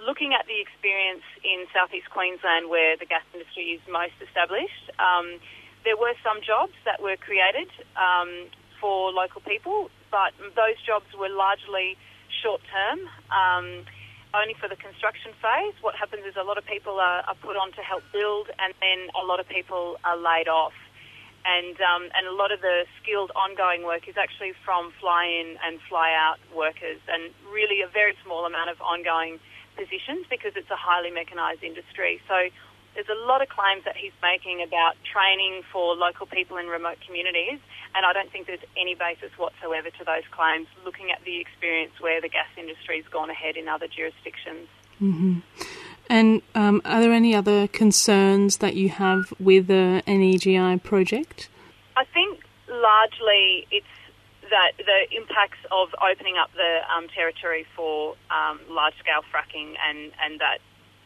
looking 0.06 0.32
at 0.32 0.46
the 0.46 0.60
experience 0.60 1.24
in 1.44 1.66
southeast 1.72 2.08
Queensland 2.10 2.68
where 2.68 2.96
the 2.96 3.04
gas 3.04 3.22
industry 3.32 3.76
is 3.76 3.80
most 3.88 4.16
established, 4.24 4.90
um, 4.98 5.38
there 5.84 5.96
were 5.96 6.14
some 6.24 6.40
jobs 6.40 6.72
that 6.84 7.00
were 7.02 7.16
created 7.16 7.68
um, 7.96 8.48
for 8.80 9.12
local 9.12 9.40
people, 9.40 9.90
but 10.10 10.32
those 10.56 10.76
jobs 10.84 11.06
were 11.16 11.28
largely 11.28 11.96
short 12.42 12.60
term, 12.68 13.00
um, 13.32 13.84
only 14.32 14.54
for 14.54 14.68
the 14.68 14.76
construction 14.76 15.32
phase. 15.40 15.74
What 15.80 15.94
happens 15.96 16.24
is 16.24 16.36
a 16.36 16.44
lot 16.44 16.58
of 16.58 16.64
people 16.64 17.00
are, 17.00 17.24
are, 17.26 17.34
put 17.42 17.56
on 17.56 17.72
to 17.72 17.82
help 17.82 18.04
build, 18.12 18.48
and 18.58 18.72
then 18.80 19.08
a 19.20 19.24
lot 19.24 19.40
of 19.40 19.48
people 19.48 19.96
are 20.04 20.16
laid 20.16 20.48
off. 20.48 20.72
And 21.44 21.76
um, 21.80 22.08
and 22.14 22.26
a 22.26 22.32
lot 22.32 22.52
of 22.52 22.60
the 22.60 22.84
skilled 23.00 23.32
ongoing 23.34 23.84
work 23.84 24.08
is 24.08 24.16
actually 24.16 24.52
from 24.64 24.92
fly-in 25.00 25.56
and 25.64 25.80
fly-out 25.88 26.38
workers, 26.54 27.00
and 27.08 27.32
really 27.52 27.82
a 27.82 27.88
very 27.88 28.14
small 28.24 28.46
amount 28.46 28.70
of 28.70 28.80
ongoing 28.80 29.40
positions 29.76 30.26
because 30.28 30.52
it's 30.56 30.70
a 30.70 30.76
highly 30.76 31.10
mechanised 31.10 31.62
industry. 31.62 32.20
So 32.28 32.50
there's 32.94 33.08
a 33.08 33.26
lot 33.26 33.40
of 33.40 33.48
claims 33.48 33.84
that 33.84 33.96
he's 33.96 34.12
making 34.20 34.62
about 34.62 34.96
training 35.06 35.62
for 35.72 35.94
local 35.94 36.26
people 36.26 36.56
in 36.58 36.66
remote 36.66 36.98
communities, 37.06 37.58
and 37.94 38.04
I 38.04 38.12
don't 38.12 38.30
think 38.30 38.46
there's 38.46 38.64
any 38.76 38.94
basis 38.94 39.30
whatsoever 39.38 39.90
to 39.90 40.04
those 40.04 40.26
claims. 40.30 40.66
Looking 40.84 41.10
at 41.10 41.22
the 41.24 41.40
experience 41.40 41.92
where 42.00 42.20
the 42.20 42.28
gas 42.28 42.50
industry's 42.58 43.06
gone 43.10 43.30
ahead 43.30 43.56
in 43.56 43.68
other 43.68 43.86
jurisdictions. 43.86 44.68
Mm-hmm. 45.00 45.38
And 46.10 46.42
um, 46.56 46.82
are 46.84 47.00
there 47.00 47.12
any 47.12 47.36
other 47.36 47.68
concerns 47.68 48.56
that 48.56 48.74
you 48.74 48.88
have 48.88 49.32
with 49.38 49.68
the 49.68 50.02
NEGI 50.08 50.82
project? 50.82 51.48
I 51.96 52.04
think 52.04 52.40
largely 52.68 53.68
it's 53.70 53.86
that 54.50 54.72
the 54.76 55.16
impacts 55.16 55.62
of 55.70 55.94
opening 56.02 56.34
up 56.36 56.50
the 56.54 56.80
um, 56.92 57.06
territory 57.14 57.64
for 57.76 58.16
um, 58.28 58.58
large 58.68 58.98
scale 58.98 59.22
fracking 59.32 59.76
and, 59.78 60.10
and 60.20 60.40
that 60.40 60.58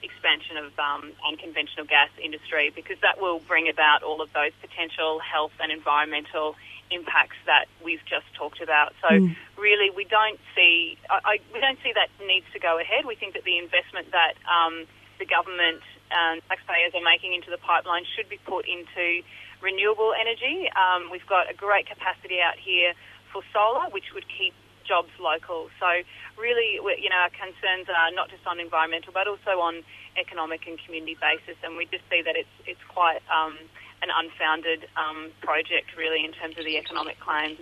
expansion 0.02 0.56
of 0.56 0.72
um, 0.78 1.12
unconventional 1.28 1.84
gas 1.84 2.08
industry 2.22 2.72
because 2.74 2.96
that 3.02 3.20
will 3.20 3.40
bring 3.40 3.68
about 3.68 4.02
all 4.02 4.22
of 4.22 4.32
those 4.32 4.52
potential 4.62 5.20
health 5.20 5.52
and 5.60 5.70
environmental 5.70 6.56
impacts 6.94 7.36
that 7.46 7.66
we've 7.82 8.04
just 8.06 8.26
talked 8.38 8.62
about. 8.62 8.94
So 9.02 9.10
mm. 9.10 9.36
really, 9.58 9.90
we 9.90 10.04
don't 10.04 10.38
see 10.54 10.96
I, 11.10 11.18
I, 11.24 11.34
we 11.52 11.60
don't 11.60 11.78
see 11.82 11.92
that 11.94 12.08
needs 12.24 12.46
to 12.54 12.60
go 12.60 12.78
ahead. 12.78 13.04
We 13.04 13.16
think 13.16 13.34
that 13.34 13.44
the 13.44 13.58
investment 13.58 14.12
that 14.12 14.34
um, 14.46 14.86
the 15.18 15.26
government 15.26 15.82
and 16.10 16.40
taxpayers 16.48 16.94
are 16.94 17.02
making 17.02 17.34
into 17.34 17.50
the 17.50 17.58
pipeline 17.58 18.04
should 18.14 18.28
be 18.28 18.38
put 18.46 18.66
into 18.68 19.26
renewable 19.60 20.12
energy. 20.14 20.70
Um, 20.76 21.10
we've 21.10 21.26
got 21.26 21.50
a 21.50 21.54
great 21.54 21.88
capacity 21.88 22.38
out 22.40 22.58
here 22.58 22.94
for 23.32 23.42
solar, 23.52 23.90
which 23.90 24.14
would 24.14 24.26
keep 24.28 24.54
jobs 24.86 25.10
local. 25.18 25.72
So 25.80 25.88
really, 26.36 26.78
you 27.00 27.08
know, 27.08 27.24
our 27.24 27.32
concerns 27.32 27.88
are 27.88 28.12
not 28.12 28.28
just 28.28 28.46
on 28.46 28.60
environmental, 28.60 29.12
but 29.12 29.26
also 29.26 29.58
on 29.58 29.82
economic 30.16 30.68
and 30.68 30.78
community 30.78 31.16
basis. 31.16 31.56
And 31.64 31.76
we 31.76 31.86
just 31.86 32.04
see 32.10 32.22
that 32.22 32.36
it's 32.36 32.54
it's 32.66 32.84
quite 32.88 33.24
um, 33.32 33.56
an 34.04 34.10
unfounded 34.14 34.86
um, 34.96 35.32
project, 35.40 35.96
really, 35.96 36.24
in 36.24 36.32
terms 36.32 36.56
of 36.58 36.64
the 36.64 36.76
economic 36.76 37.18
claims. 37.20 37.58